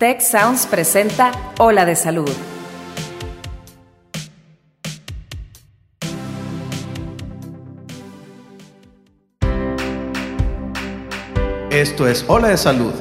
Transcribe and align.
Tech 0.00 0.22
Sounds 0.22 0.64
presenta 0.64 1.30
Ola 1.58 1.84
de 1.84 1.94
Salud. 1.94 2.30
Esto 11.70 12.08
es 12.08 12.24
Ola 12.28 12.48
de 12.48 12.56
Salud. 12.56 12.94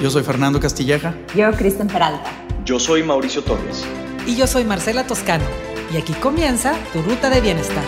Yo 0.00 0.08
soy 0.08 0.22
Fernando 0.22 0.60
Castilleja. 0.60 1.16
Yo, 1.34 1.50
Kristen 1.50 1.88
Peralta. 1.88 2.30
Yo 2.64 2.78
soy 2.78 3.02
Mauricio 3.02 3.42
Torres. 3.42 3.84
Y 4.24 4.36
yo 4.36 4.46
soy 4.46 4.62
Marcela 4.62 5.04
Toscano. 5.08 5.46
Y 5.92 5.96
aquí 5.96 6.12
comienza 6.12 6.74
tu 6.92 7.02
ruta 7.02 7.28
de 7.28 7.40
bienestar. 7.40 7.82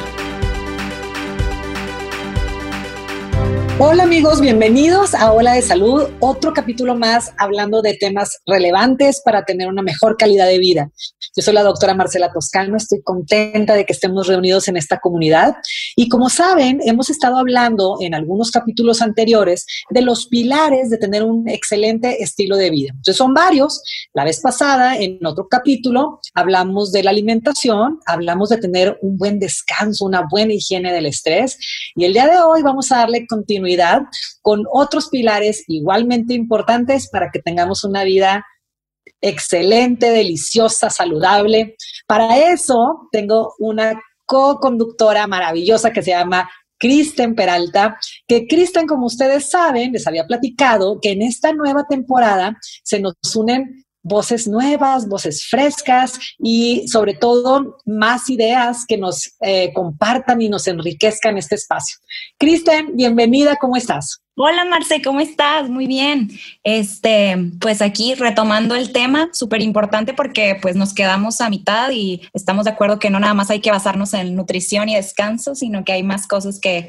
Hola 3.84 4.04
amigos, 4.04 4.40
bienvenidos 4.40 5.12
a 5.12 5.32
Hola 5.32 5.54
de 5.54 5.62
Salud, 5.62 6.04
otro 6.20 6.54
capítulo 6.54 6.94
más 6.94 7.32
hablando 7.36 7.82
de 7.82 7.94
temas 7.94 8.38
relevantes 8.46 9.20
para 9.24 9.45
tener 9.45 9.66
una 9.66 9.82
mejor 9.82 10.16
calidad 10.16 10.46
de 10.46 10.60
vida. 10.60 10.92
Yo 11.34 11.42
soy 11.42 11.52
la 11.52 11.64
doctora 11.64 11.92
Marcela 11.92 12.30
Toscano, 12.32 12.76
estoy 12.76 13.02
contenta 13.02 13.74
de 13.74 13.84
que 13.84 13.92
estemos 13.92 14.28
reunidos 14.28 14.68
en 14.68 14.76
esta 14.76 15.00
comunidad 15.00 15.56
y 15.96 16.09
como 16.09 16.28
saben, 16.28 16.78
hemos 16.84 17.10
estado 17.10 17.38
hablando 17.38 17.96
en 18.00 18.14
algunos 18.14 18.52
capítulos 18.52 19.02
anteriores 19.02 19.66
de 19.90 20.02
los 20.02 20.28
pilares 20.28 20.88
de 20.88 20.98
tener 20.98 21.24
un 21.24 21.48
excelente 21.48 22.23
estilo 22.23 22.56
de 22.56 22.70
vida. 22.70 22.90
Entonces 22.90 23.16
son 23.16 23.34
varios. 23.34 23.82
La 24.14 24.23
vez 24.23 24.40
pasada, 24.40 24.96
en 24.96 25.18
otro 25.26 25.48
capítulo, 25.48 26.20
hablamos 26.34 26.92
de 26.92 27.02
la 27.02 27.10
alimentación, 27.10 27.98
hablamos 28.06 28.48
de 28.51 28.59
tener 28.59 28.96
un 29.02 29.16
buen 29.16 29.40
descanso, 29.40 30.04
una 30.04 30.23
buena 30.30 30.52
higiene 30.52 30.92
del 30.92 31.06
estrés 31.06 31.59
y 31.96 32.04
el 32.04 32.12
día 32.12 32.28
de 32.28 32.38
hoy 32.38 32.62
vamos 32.62 32.92
a 32.92 32.98
darle 32.98 33.26
continuidad 33.26 33.71
con 34.40 34.64
otros 34.72 35.08
pilares 35.08 35.64
igualmente 35.68 36.34
importantes 36.34 37.08
para 37.08 37.30
que 37.30 37.40
tengamos 37.40 37.84
una 37.84 38.04
vida 38.04 38.45
excelente, 39.20 40.10
deliciosa, 40.10 40.90
saludable. 40.90 41.76
Para 42.06 42.52
eso 42.52 43.09
tengo 43.12 43.54
una 43.59 44.01
co-conductora 44.26 45.26
maravillosa 45.26 45.92
que 45.92 46.02
se 46.02 46.10
llama 46.10 46.48
Kristen 46.79 47.37
Peralta, 47.37 47.96
que 48.26 48.46
Kristen, 48.48 48.87
como 48.87 49.06
ustedes 49.06 49.51
saben, 49.51 49.92
les 49.92 50.07
había 50.07 50.26
platicado 50.26 50.98
que 51.01 51.12
en 51.12 51.23
esta 51.23 51.52
nueva 51.52 51.86
temporada 51.88 52.59
se 52.82 52.98
nos 52.98 53.14
unen 53.36 53.84
voces 54.02 54.48
nuevas, 54.48 55.08
voces 55.08 55.46
frescas 55.48 56.18
y 56.38 56.88
sobre 56.88 57.14
todo 57.14 57.78
más 57.86 58.28
ideas 58.28 58.84
que 58.86 58.98
nos 58.98 59.36
eh, 59.40 59.72
compartan 59.72 60.42
y 60.42 60.48
nos 60.48 60.66
enriquezcan 60.66 61.38
este 61.38 61.54
espacio. 61.54 61.98
Kristen, 62.38 62.96
bienvenida, 62.96 63.56
¿cómo 63.60 63.76
estás? 63.76 64.22
Hola 64.34 64.64
Marce, 64.64 65.03
¿cómo 65.03 65.20
estás? 65.20 65.69
Muy 65.69 65.86
bien. 65.86 66.30
Este, 66.64 67.36
pues 67.60 67.82
aquí 67.82 68.14
retomando 68.14 68.75
el 68.75 68.92
tema, 68.92 69.28
súper 69.32 69.60
importante 69.60 70.14
porque 70.14 70.58
pues 70.60 70.75
nos 70.75 70.94
quedamos 70.94 71.41
a 71.41 71.50
mitad 71.50 71.91
y 71.91 72.22
estamos 72.32 72.64
de 72.64 72.70
acuerdo 72.70 72.98
que 72.98 73.10
no 73.10 73.20
nada 73.20 73.34
más 73.34 73.50
hay 73.50 73.60
que 73.60 73.70
basarnos 73.70 74.14
en 74.14 74.34
nutrición 74.34 74.88
y 74.88 74.97
descanso, 74.97 75.54
sino 75.54 75.84
que 75.84 75.92
hay 75.92 76.03
más 76.03 76.26
cosas 76.26 76.58
que 76.60 76.88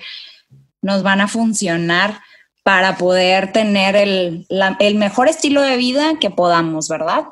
nos 0.82 1.04
van 1.04 1.22
a 1.22 1.28
funcionar 1.28 2.22
para 2.64 2.98
poder 2.98 3.52
tener 3.52 3.96
el, 3.96 4.48
el 4.80 4.96
mejor 4.96 5.28
estilo 5.28 5.62
de 5.62 5.78
vida 5.78 6.14
que 6.20 6.30
podamos, 6.30 6.88
¿verdad? 6.88 7.26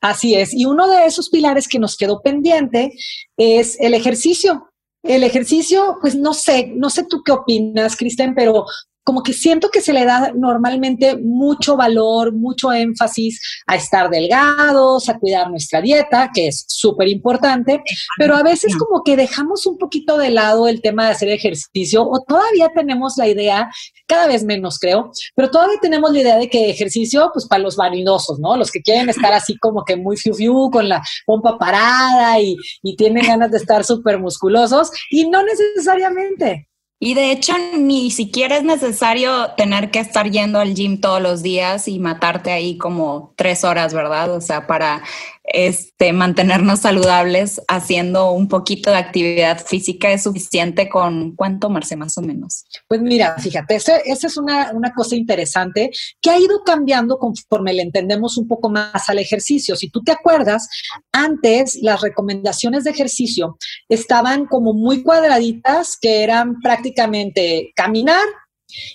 Así 0.00 0.34
es. 0.34 0.54
Y 0.54 0.64
uno 0.64 0.88
de 0.88 1.06
esos 1.06 1.30
pilares 1.30 1.66
que 1.66 1.78
nos 1.78 1.96
quedó 1.96 2.20
pendiente 2.22 2.92
es 3.36 3.78
el 3.80 3.94
ejercicio. 3.94 4.70
El 5.02 5.24
ejercicio, 5.24 5.98
pues 6.00 6.14
no 6.14 6.34
sé, 6.34 6.72
no 6.76 6.90
sé 6.90 7.04
tú 7.08 7.22
qué 7.24 7.32
opinas, 7.32 7.96
Kristen, 7.96 8.34
pero 8.34 8.64
como 9.08 9.22
que 9.22 9.32
siento 9.32 9.70
que 9.70 9.80
se 9.80 9.94
le 9.94 10.04
da 10.04 10.32
normalmente 10.34 11.16
mucho 11.16 11.78
valor, 11.78 12.34
mucho 12.34 12.74
énfasis 12.74 13.40
a 13.66 13.74
estar 13.74 14.10
delgados, 14.10 15.08
a 15.08 15.18
cuidar 15.18 15.48
nuestra 15.48 15.80
dieta, 15.80 16.30
que 16.34 16.48
es 16.48 16.66
súper 16.68 17.08
importante, 17.08 17.82
pero 18.18 18.36
a 18.36 18.42
veces 18.42 18.76
como 18.76 19.02
que 19.02 19.16
dejamos 19.16 19.64
un 19.64 19.78
poquito 19.78 20.18
de 20.18 20.28
lado 20.28 20.68
el 20.68 20.82
tema 20.82 21.06
de 21.06 21.12
hacer 21.12 21.30
ejercicio 21.30 22.06
o 22.06 22.22
todavía 22.22 22.68
tenemos 22.74 23.14
la 23.16 23.26
idea, 23.26 23.70
cada 24.06 24.26
vez 24.26 24.44
menos 24.44 24.78
creo, 24.78 25.10
pero 25.34 25.50
todavía 25.50 25.78
tenemos 25.80 26.12
la 26.12 26.20
idea 26.20 26.36
de 26.36 26.50
que 26.50 26.68
ejercicio, 26.68 27.30
pues 27.32 27.46
para 27.48 27.62
los 27.62 27.76
vanidosos, 27.76 28.38
¿no? 28.38 28.58
Los 28.58 28.70
que 28.70 28.82
quieren 28.82 29.08
estar 29.08 29.32
así 29.32 29.56
como 29.56 29.84
que 29.84 29.96
muy 29.96 30.18
fiu 30.18 30.34
fiu, 30.34 30.68
con 30.70 30.86
la 30.86 31.02
pompa 31.24 31.56
parada 31.56 32.38
y, 32.40 32.56
y 32.82 32.94
tienen 32.94 33.26
ganas 33.26 33.50
de 33.52 33.56
estar 33.56 33.84
súper 33.84 34.18
musculosos 34.18 34.90
y 35.10 35.30
no 35.30 35.42
necesariamente. 35.42 36.67
Y 37.00 37.14
de 37.14 37.30
hecho, 37.30 37.52
ni 37.76 38.10
siquiera 38.10 38.56
es 38.56 38.64
necesario 38.64 39.52
tener 39.56 39.92
que 39.92 40.00
estar 40.00 40.28
yendo 40.30 40.58
al 40.58 40.74
gym 40.74 41.00
todos 41.00 41.22
los 41.22 41.42
días 41.42 41.86
y 41.86 42.00
matarte 42.00 42.50
ahí 42.50 42.76
como 42.76 43.32
tres 43.36 43.62
horas, 43.62 43.94
¿verdad? 43.94 44.32
O 44.34 44.40
sea, 44.40 44.66
para 44.66 45.04
este, 45.52 46.12
mantenernos 46.12 46.80
saludables 46.80 47.60
haciendo 47.68 48.32
un 48.32 48.48
poquito 48.48 48.90
de 48.90 48.96
actividad 48.96 49.64
física 49.64 50.10
es 50.10 50.24
suficiente 50.24 50.88
con 50.88 51.34
cuánto, 51.34 51.70
Marce, 51.70 51.96
más 51.96 52.18
o 52.18 52.22
menos. 52.22 52.64
Pues 52.86 53.00
mira, 53.00 53.36
fíjate, 53.38 53.76
esa 53.76 54.00
es 54.04 54.36
una, 54.36 54.72
una, 54.72 54.92
cosa 54.92 55.16
interesante 55.16 55.90
que 56.20 56.30
ha 56.30 56.38
ido 56.38 56.62
cambiando 56.64 57.18
conforme 57.18 57.72
le 57.72 57.82
entendemos 57.82 58.36
un 58.36 58.48
poco 58.48 58.68
más 58.68 59.08
al 59.08 59.18
ejercicio. 59.18 59.76
Si 59.76 59.90
tú 59.90 60.02
te 60.02 60.12
acuerdas, 60.12 60.68
antes 61.12 61.78
las 61.82 62.00
recomendaciones 62.00 62.84
de 62.84 62.90
ejercicio 62.90 63.56
estaban 63.88 64.46
como 64.46 64.72
muy 64.72 65.02
cuadraditas, 65.02 65.96
que 66.00 66.22
eran 66.22 66.60
prácticamente 66.60 67.72
caminar 67.74 68.26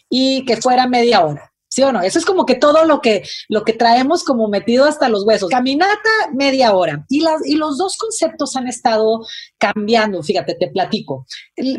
y 0.09 0.45
que 0.45 0.57
fuera 0.57 0.87
media 0.87 1.25
hora. 1.25 1.52
¿Sí 1.73 1.81
o 1.81 1.91
no? 1.91 2.03
Eso 2.03 2.19
es 2.19 2.25
como 2.25 2.45
que 2.45 2.53
todo 2.53 2.85
lo 2.85 3.01
que, 3.01 3.23
lo 3.49 3.63
que 3.63 3.73
traemos 3.73 4.23
como 4.23 4.47
metido 4.47 4.85
hasta 4.85 5.09
los 5.09 5.25
huesos. 5.25 5.49
Caminata, 5.49 6.11
media 6.31 6.75
hora. 6.75 7.03
Y, 7.09 7.21
las, 7.21 7.43
y 7.47 7.55
los 7.55 7.79
dos 7.79 7.97
conceptos 7.97 8.55
han 8.55 8.67
estado 8.67 9.25
cambiando. 9.57 10.21
Fíjate, 10.21 10.53
te 10.53 10.67
platico. 10.67 11.25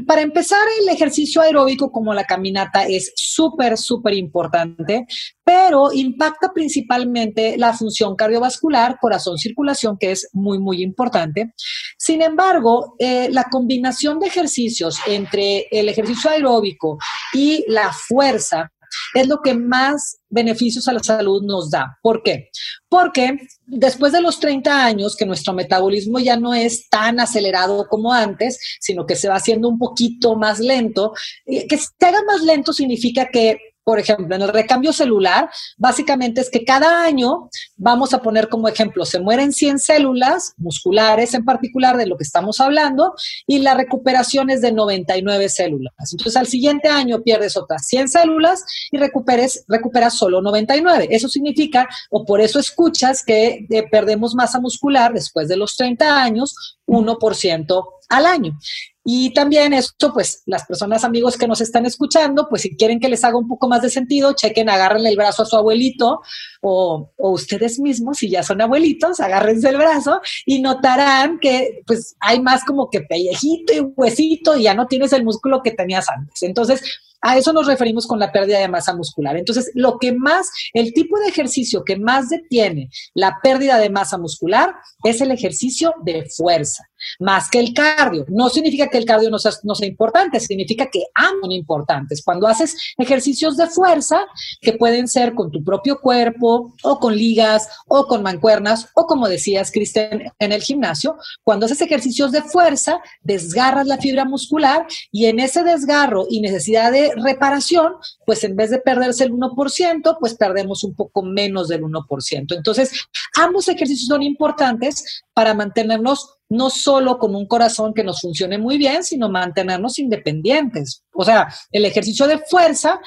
para 0.05 0.23
empezar, 0.23 0.59
el 0.81 0.89
ejercicio 0.89 1.43
aeróbico 1.43 1.93
como 1.93 2.13
la 2.13 2.25
caminata 2.25 2.83
es 2.83 3.13
súper, 3.15 3.79
súper 3.79 4.15
importante, 4.15 5.07
pero 5.45 5.93
impacta 5.93 6.53
principalmente 6.53 7.57
la 7.57 7.73
función 7.73 8.17
cardiovascular, 8.17 8.99
corazón, 9.01 9.39
circulación, 9.39 9.97
que 9.97 10.11
es 10.11 10.29
muy, 10.33 10.59
muy 10.59 10.83
importante. 10.83 11.53
Sin 11.97 12.21
embargo, 12.21 12.97
eh, 12.99 13.29
la 13.31 13.45
combinación 13.45 14.19
de 14.19 14.27
ejercicios 14.27 14.99
entre 15.07 15.69
el 15.71 15.89
ejercicio 15.89 16.31
aeróbico 16.31 16.99
y 17.33 17.65
la 17.69 17.93
fuerza 17.93 18.73
es 19.15 19.27
lo 19.29 19.41
que 19.43 19.55
más 19.55 20.19
beneficios 20.29 20.89
a 20.89 20.93
la 20.93 21.03
salud 21.03 21.43
nos 21.45 21.71
da. 21.71 21.99
¿Por 22.03 22.23
qué? 22.23 22.51
Porque 22.89 23.39
después 23.67 24.13
de 24.13 24.21
los 24.21 24.41
30 24.41 24.85
años, 24.85 25.17
que 25.17 25.27
nuestro 25.27 25.53
metabolismo 25.53 26.19
ya 26.19 26.37
no 26.37 26.55
es 26.55 26.89
tan 26.89 27.21
acelerado 27.21 27.87
como 27.89 28.13
antes, 28.13 28.59
sino 28.81 29.07
que 29.07 29.17
se 29.17 29.29
va 29.29 29.37
haciendo 29.37 29.69
un 29.69 29.79
poquito 29.79 30.37
más 30.37 30.59
lento, 30.61 31.13
eh, 31.47 31.67
que 31.67 31.79
se 31.79 31.89
haga 32.01 32.23
más 32.25 32.43
lento 32.43 32.73
significa 32.73 33.29
que 33.31 33.59
por 33.85 33.99
ejemplo, 33.99 34.35
en 34.35 34.43
el 34.43 34.49
recambio 34.49 34.93
celular, 34.93 35.51
básicamente 35.77 36.41
es 36.41 36.51
que 36.51 36.65
cada 36.65 37.03
año, 37.03 37.51
vamos 37.77 38.15
a 38.15 38.23
poner 38.23 38.49
como 38.49 38.67
ejemplo, 38.69 39.05
se 39.05 39.21
mueren 39.21 39.53
100 39.53 39.79
células 39.79 40.55
musculares 40.57 41.35
en 41.35 41.45
particular 41.45 41.97
de 41.97 42.07
lo 42.07 42.17
que 42.17 42.25
estamos 42.25 42.61
hablando 42.61 43.15
y 43.47 43.59
la 43.59 43.75
recuperación 43.75 44.51
es 44.51 44.63
de 44.63 44.73
99 44.73 45.49
células. 45.49 45.95
Entonces, 46.13 46.37
al 46.37 46.47
siguiente 46.47 46.89
año 46.89 47.23
pierdes 47.23 47.57
otras 47.57 47.87
100 47.87 48.09
células 48.09 48.65
y 48.91 48.97
recuperes, 48.97 49.65
recuperas 49.69 50.15
solo 50.15 50.41
99. 50.41 51.09
Eso 51.11 51.29
significa, 51.29 51.89
o 52.11 52.25
por 52.25 52.41
eso 52.41 52.59
escuchas 52.59 53.23
que 53.25 53.67
eh, 53.69 53.85
perdemos 53.91 54.35
masa 54.35 54.61
muscular 54.61 55.13
después 55.13 55.49
de 55.49 55.57
los 55.57 55.77
30 55.77 56.23
años, 56.23 56.79
1% 56.87 57.85
al 58.09 58.27
año. 58.27 58.59
Y 59.07 59.35
también 59.35 59.75
esto, 59.75 60.15
pues 60.15 60.43
las 60.47 60.65
personas 60.65 61.05
amigos 61.05 61.37
que 61.37 61.47
nos 61.47 61.61
están 61.61 61.85
escuchando, 61.85 62.49
pues 62.49 62.63
si 62.63 62.75
quieren 62.75 63.01
que 63.01 63.11
les 63.11 63.23
haga 63.23 63.37
un 63.37 63.47
poco 63.47 63.69
más 63.69 63.83
de 63.83 63.91
sentido, 63.91 64.33
chequen, 64.33 64.71
agárrenle 64.71 65.11
el 65.11 65.17
brazo 65.17 65.43
a 65.43 65.47
su 65.47 65.57
abuelito 65.57 66.21
o, 66.63 67.13
o 67.19 67.31
ustedes 67.31 67.79
mismos, 67.79 68.17
si 68.17 68.31
ya 68.31 68.43
son 68.43 68.63
abuelitos, 68.63 69.21
agárrense 69.21 69.69
el 69.69 69.77
brazo 69.77 70.21
y 70.47 70.63
notarán 70.63 71.39
que 71.39 71.83
pues 71.87 72.17
hay 72.19 72.41
más 72.41 72.65
como 72.65 72.89
que 72.89 73.03
pellejito 73.03 73.75
y 73.75 73.81
huesito 73.81 74.57
y 74.57 74.63
ya 74.63 74.75
no 74.75 74.87
tienes 74.87 75.13
el 75.13 75.23
músculo 75.23 75.61
que 75.63 75.73
tenías 75.73 76.09
antes. 76.09 76.43
Entonces, 76.43 76.81
a 77.27 77.39
eso 77.39 77.55
nos 77.55 77.67
referimos 77.67 78.07
con 78.07 78.19
la 78.19 78.31
pérdida 78.31 78.59
de 78.59 78.69
masa 78.69 78.95
muscular. 78.95 79.35
Entonces, 79.39 79.71
lo 79.75 79.99
que 79.99 80.13
más, 80.13 80.51
el 80.75 80.93
tipo 80.93 81.19
de 81.19 81.29
ejercicio 81.29 81.83
que 81.83 81.97
más 81.97 82.29
detiene 82.29 82.91
la 83.15 83.39
pérdida 83.43 83.79
de 83.79 83.89
masa 83.89 84.19
muscular 84.19 84.75
es 85.05 85.23
el 85.23 85.31
ejercicio 85.31 85.95
de 86.05 86.27
fuerza. 86.29 86.85
Más 87.19 87.51
que 87.51 87.61
el 87.61 87.73
cardio. 87.73 88.25
No 88.29 88.49
significa 88.49 88.89
que 88.89 88.99
el 88.99 89.05
cardio 89.05 89.31
no 89.31 89.39
sea, 89.39 89.53
no 89.63 89.75
sea 89.75 89.89
importante, 89.89 90.41
significa 90.41 90.87
que 90.91 91.05
ambos 91.15 91.45
son 91.45 91.53
importantes. 91.53 92.23
Cuando 92.25 92.47
haces 92.47 92.77
ejercicios 92.97 93.57
de 93.57 93.67
fuerza, 93.67 94.21
que 94.61 94.73
pueden 94.73 95.09
ser 95.09 95.35
con 95.35 95.51
tu 95.51 95.63
propio 95.63 96.01
cuerpo 96.01 96.75
o 96.83 96.99
con 96.99 97.15
ligas 97.15 97.69
o 97.87 98.07
con 98.07 98.23
mancuernas 98.23 98.89
o 98.95 99.07
como 99.07 99.29
decías, 99.29 99.71
Cristian, 99.71 100.33
en 100.39 100.53
el 100.53 100.63
gimnasio, 100.63 101.17
cuando 101.43 101.67
haces 101.67 101.81
ejercicios 101.81 102.33
de 102.33 102.43
fuerza, 102.43 103.01
desgarras 103.23 103.87
la 103.87 103.99
fibra 103.99 104.25
muscular 104.25 104.87
y 105.13 105.27
en 105.27 105.41
ese 105.41 105.63
desgarro 105.63 106.27
y 106.29 106.41
necesidad 106.41 106.93
de 106.93 107.13
reparación, 107.17 107.93
pues 108.27 108.45
en 108.45 108.57
vez 108.57 108.71
de 108.71 108.79
perderse 108.79 109.25
el 109.25 109.33
1%, 109.33 110.17
pues 110.19 110.35
perdemos 110.35 110.85
un 110.85 110.95
poco 110.95 111.23
menos 111.23 111.69
del 111.69 111.83
1%. 111.83 112.57
Entonces, 112.57 112.93
ambos 113.37 113.69
ejercicios 113.69 114.09
son 114.09 114.23
importantes 114.23 115.25
para 115.35 115.55
mantenernos 115.55 116.39
no 116.55 116.71
solo 116.71 117.19
con 117.19 117.35
un 117.35 117.47
corazón 117.47 117.93
que 117.95 118.05
nos 118.05 118.21
funcione 118.21 118.59
muy 118.59 118.79
bien, 118.79 119.03
sino 119.03 119.29
mantenernos 119.29 119.99
independientes. 119.99 121.03
O 121.13 121.25
sea, 121.25 121.53
el 121.73 121.85
ejercicio 121.85 122.27
de 122.29 122.39
fuerza 122.39 123.01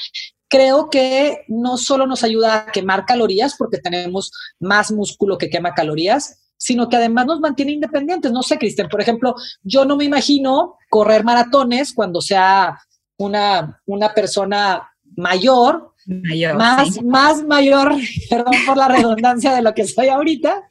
creo 0.50 0.90
que 0.90 1.46
no 1.48 1.78
solo 1.78 2.06
nos 2.06 2.24
ayuda 2.24 2.56
a 2.56 2.72
quemar 2.72 3.06
calorías, 3.06 3.56
porque 3.58 3.78
tenemos 3.78 4.32
más 4.60 4.92
músculo 4.92 5.38
que 5.38 5.50
quema 5.50 5.74
calorías, 5.74 6.44
sino 6.58 6.90
que 6.90 6.98
además 6.98 7.26
nos 7.26 7.40
mantiene 7.40 7.72
independientes. 7.72 8.32
No 8.32 8.44
sé, 8.44 8.58
Cristian, 8.58 8.90
por 8.90 9.00
ejemplo, 9.00 9.36
yo 9.64 9.86
no 9.86 9.96
me 9.96 10.06
imagino 10.06 10.76
correr 10.90 11.24
maratones 11.24 11.94
cuando 11.94 12.22
sea 12.22 12.78
una, 13.18 13.82
una 13.86 14.14
persona 14.14 14.90
mayor, 15.16 15.94
más, 16.08 17.04
más 17.04 17.44
mayor, 17.44 17.94
perdón 18.30 18.54
por 18.66 18.78
la 18.78 18.88
redundancia 18.88 19.54
de 19.54 19.62
lo 19.62 19.74
que 19.74 19.86
soy 19.86 20.08
ahorita, 20.08 20.64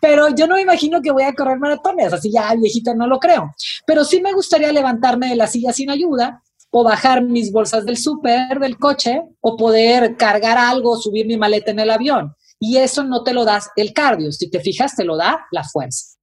pero 0.00 0.28
yo 0.34 0.46
no 0.46 0.54
me 0.54 0.62
imagino 0.62 1.02
que 1.02 1.10
voy 1.10 1.24
a 1.24 1.34
correr 1.34 1.58
maratones, 1.58 2.12
así 2.12 2.30
ya 2.32 2.54
viejita 2.54 2.94
no 2.94 3.06
lo 3.06 3.18
creo. 3.18 3.52
Pero 3.86 4.04
sí 4.04 4.20
me 4.20 4.32
gustaría 4.32 4.72
levantarme 4.72 5.28
de 5.28 5.36
la 5.36 5.46
silla 5.46 5.72
sin 5.72 5.90
ayuda 5.90 6.42
o 6.76 6.82
bajar 6.82 7.22
mis 7.22 7.52
bolsas 7.52 7.86
del 7.86 7.96
súper, 7.96 8.58
del 8.58 8.78
coche, 8.78 9.22
o 9.40 9.56
poder 9.56 10.16
cargar 10.16 10.58
algo, 10.58 10.96
subir 10.96 11.24
mi 11.24 11.36
maleta 11.36 11.70
en 11.70 11.78
el 11.78 11.88
avión. 11.88 12.34
Y 12.58 12.78
eso 12.78 13.04
no 13.04 13.22
te 13.22 13.32
lo 13.32 13.44
das 13.44 13.70
el 13.76 13.92
cardio, 13.92 14.32
si 14.32 14.50
te 14.50 14.58
fijas, 14.58 14.96
te 14.96 15.04
lo 15.04 15.16
da 15.16 15.46
la 15.52 15.62
fuerza. 15.62 16.13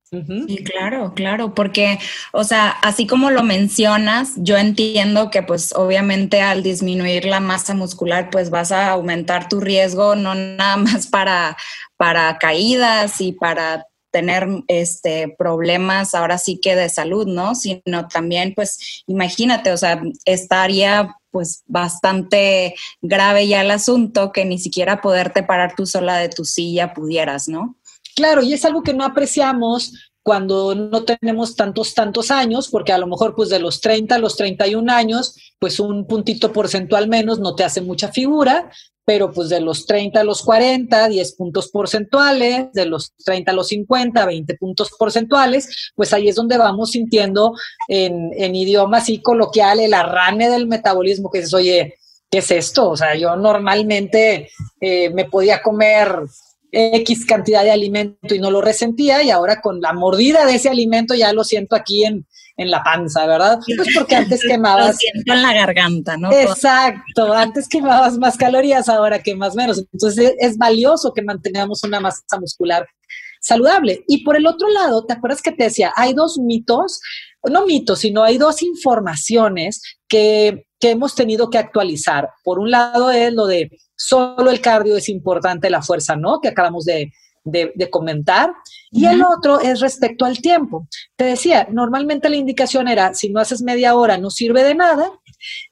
Sí, 0.48 0.62
claro, 0.66 1.14
claro, 1.16 1.54
porque, 1.56 1.98
o 2.34 2.44
sea, 2.44 2.70
así 2.70 3.08
como 3.08 3.32
lo 3.32 3.44
mencionas, 3.44 4.34
yo 4.36 4.58
entiendo 4.58 5.30
que 5.30 5.42
pues 5.42 5.74
obviamente 5.74 6.42
al 6.42 6.64
disminuir 6.64 7.24
la 7.24 7.40
masa 7.40 7.74
muscular, 7.76 8.30
pues 8.30 8.50
vas 8.50 8.74
a 8.74 8.90
aumentar 8.92 9.48
tu 9.48 9.62
riesgo, 9.62 10.18
no 10.18 10.36
nada 10.36 10.76
más 10.76 11.08
para, 11.08 11.56
para 11.96 12.38
caídas 12.40 13.22
y 13.22 13.32
para 13.32 13.86
tener 14.12 14.46
este 14.68 15.34
problemas 15.38 16.14
ahora 16.14 16.38
sí 16.38 16.60
que 16.62 16.76
de 16.76 16.90
salud, 16.90 17.26
¿no? 17.28 17.56
Sino 17.56 18.10
también, 18.10 18.54
pues, 18.54 19.04
imagínate, 19.08 19.72
o 19.72 19.78
sea, 19.78 20.02
estaría 20.26 21.16
pues 21.32 21.64
bastante 21.68 22.76
grave 23.02 23.48
ya 23.48 23.62
el 23.62 23.72
asunto 23.72 24.34
que 24.34 24.44
ni 24.44 24.60
siquiera 24.60 25.00
poderte 25.00 25.44
parar 25.44 25.76
tú 25.78 25.86
sola 25.86 26.18
de 26.18 26.28
tu 26.28 26.44
silla 26.44 26.94
pudieras, 26.94 27.48
¿no? 27.48 27.78
Claro, 28.22 28.44
y 28.44 28.54
es 28.54 28.66
algo 28.66 28.84
que 28.84 28.94
no 28.94 29.04
apreciamos 29.04 30.12
cuando 30.22 30.76
no 30.76 31.04
tenemos 31.06 31.56
tantos, 31.56 31.96
tantos 31.96 32.30
años, 32.30 32.70
porque 32.70 32.94
a 32.94 33.00
lo 33.00 33.08
mejor 33.08 33.34
pues 33.34 33.50
de 33.50 33.58
los 33.58 33.82
30 33.82 34.14
a 34.14 34.20
los 34.20 34.38
31 34.38 34.94
años, 34.94 35.36
pues 35.58 35.80
un 35.80 36.06
puntito 36.06 36.54
porcentual 36.54 37.08
menos 37.08 37.40
no 37.40 37.56
te 37.56 37.64
hace 37.64 37.82
mucha 37.82 38.10
figura, 38.12 38.70
pero 39.06 39.32
pues 39.32 39.50
de 39.50 39.60
los 39.60 39.88
30 39.88 40.20
a 40.20 40.24
los 40.24 40.44
40, 40.44 41.08
10 41.10 41.36
puntos 41.36 41.70
porcentuales, 41.72 42.72
de 42.74 42.86
los 42.86 43.12
30 43.26 43.54
a 43.54 43.56
los 43.56 43.70
50, 43.70 44.24
20 44.24 44.56
puntos 44.58 44.92
porcentuales, 45.00 45.92
pues 45.96 46.14
ahí 46.14 46.30
es 46.30 46.36
donde 46.36 46.60
vamos 46.60 46.92
sintiendo 46.92 47.56
en, 47.88 48.30
en 48.36 48.54
idioma 48.54 48.98
así 49.00 49.20
coloquial 49.20 49.80
el 49.80 49.96
arrane 49.96 50.48
del 50.48 50.68
metabolismo, 50.68 51.32
que 51.32 51.40
es, 51.40 51.52
oye, 51.56 51.96
¿qué 52.30 52.38
es 52.38 52.52
esto? 52.52 52.92
O 52.92 52.96
sea, 52.96 53.16
yo 53.16 53.36
normalmente 53.36 54.52
eh, 54.80 55.10
me 55.10 55.26
podía 55.26 55.64
comer 55.64 56.20
X 56.72 57.26
cantidad 57.26 57.64
de 57.64 57.72
alimento 57.72 58.34
y 58.34 58.40
no 58.40 58.50
lo 58.50 58.62
resentía 58.62 59.24
y 59.24 59.30
ahora 59.30 59.62
con 59.62 59.82
la 59.82 59.94
mordida 59.94 60.46
de 60.46 60.56
ese 60.56 60.70
alimento 60.70 61.14
ya 61.14 61.34
lo 61.34 61.44
siento 61.44 61.76
aquí 61.76 62.06
en, 62.06 62.26
en 62.58 62.72
la 62.72 62.84
panza, 62.84 63.26
¿verdad? 63.26 63.60
Pues 63.76 63.90
porque 63.94 64.16
antes 64.16 64.42
quemabas... 64.48 64.88
lo 64.88 64.94
siento 64.94 65.34
en 65.34 65.42
la 65.42 65.54
garganta, 65.54 66.18
¿no? 66.18 66.32
Exacto, 66.32 67.34
antes 67.34 67.68
quemabas 67.68 68.18
más 68.18 68.38
calorías, 68.38 68.88
ahora 68.88 69.22
quemas 69.22 69.56
menos. 69.56 69.84
Entonces 69.92 70.34
es 70.40 70.58
valioso 70.58 71.14
que 71.14 71.22
mantengamos 71.22 71.84
una 71.84 72.00
masa 72.00 72.40
muscular 72.40 72.88
saludable. 73.42 74.04
Y 74.08 74.24
por 74.24 74.38
el 74.38 74.48
otro 74.48 74.70
lado, 74.70 75.06
¿te 75.06 75.14
acuerdas 75.14 75.42
que 75.42 75.52
te 75.52 75.66
decía? 75.66 75.92
Hay 75.96 76.14
dos 76.14 76.38
mitos, 76.40 77.02
no 77.50 77.66
mitos, 77.66 78.00
sino 78.00 78.24
hay 78.24 78.38
dos 78.38 78.62
informaciones 78.62 79.82
que, 80.08 80.66
que 80.82 80.90
hemos 80.90 81.16
tenido 81.16 81.50
que 81.50 81.60
actualizar. 81.60 82.30
Por 82.44 82.60
un 82.60 82.72
lado 82.72 83.12
es 83.12 83.32
lo 83.34 83.46
de 83.46 83.72
Solo 84.04 84.50
el 84.50 84.62
cardio 84.62 84.98
es 84.98 85.10
importante, 85.10 85.70
la 85.70 85.84
fuerza 85.84 86.16
no, 86.16 86.40
que 86.42 86.48
acabamos 86.48 86.86
de, 86.86 87.14
comentar. 87.92 88.52
Y 88.90 89.06
el 89.06 89.22
otro 89.24 89.60
es 89.60 89.80
respecto 89.80 90.26
al 90.26 90.40
tiempo. 90.40 90.88
Te 91.16 91.26
decía, 91.26 91.68
normalmente 91.70 92.28
la 92.28 92.36
indicación 92.36 92.88
era, 92.88 93.14
si 93.14 93.30
no 93.30 93.40
haces 93.40 93.62
media 93.62 93.96
hora, 93.96 94.18
no 94.18 94.32
sirve 94.32 94.64
de 94.64 94.74
nada. 94.74 95.08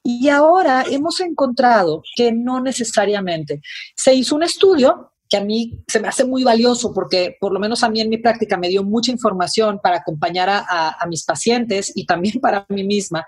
Y 0.03 0.29
ahora 0.29 0.85
hemos 0.87 1.19
encontrado 1.21 2.03
que 2.15 2.31
no 2.31 2.61
necesariamente. 2.61 3.61
Se 3.95 4.13
hizo 4.13 4.35
un 4.35 4.43
estudio 4.43 5.11
que 5.29 5.37
a 5.37 5.43
mí 5.43 5.79
se 5.87 5.99
me 5.99 6.07
hace 6.07 6.25
muy 6.25 6.43
valioso 6.43 6.91
porque 6.93 7.37
por 7.39 7.53
lo 7.53 7.59
menos 7.59 7.83
a 7.83 7.89
mí 7.89 8.01
en 8.01 8.09
mi 8.09 8.17
práctica 8.17 8.57
me 8.57 8.67
dio 8.67 8.83
mucha 8.83 9.11
información 9.11 9.79
para 9.81 9.97
acompañar 9.97 10.49
a, 10.49 10.97
mis 11.07 11.23
pacientes 11.23 11.91
y 11.95 12.05
también 12.05 12.39
para 12.41 12.65
mí 12.69 12.83
misma, 12.83 13.25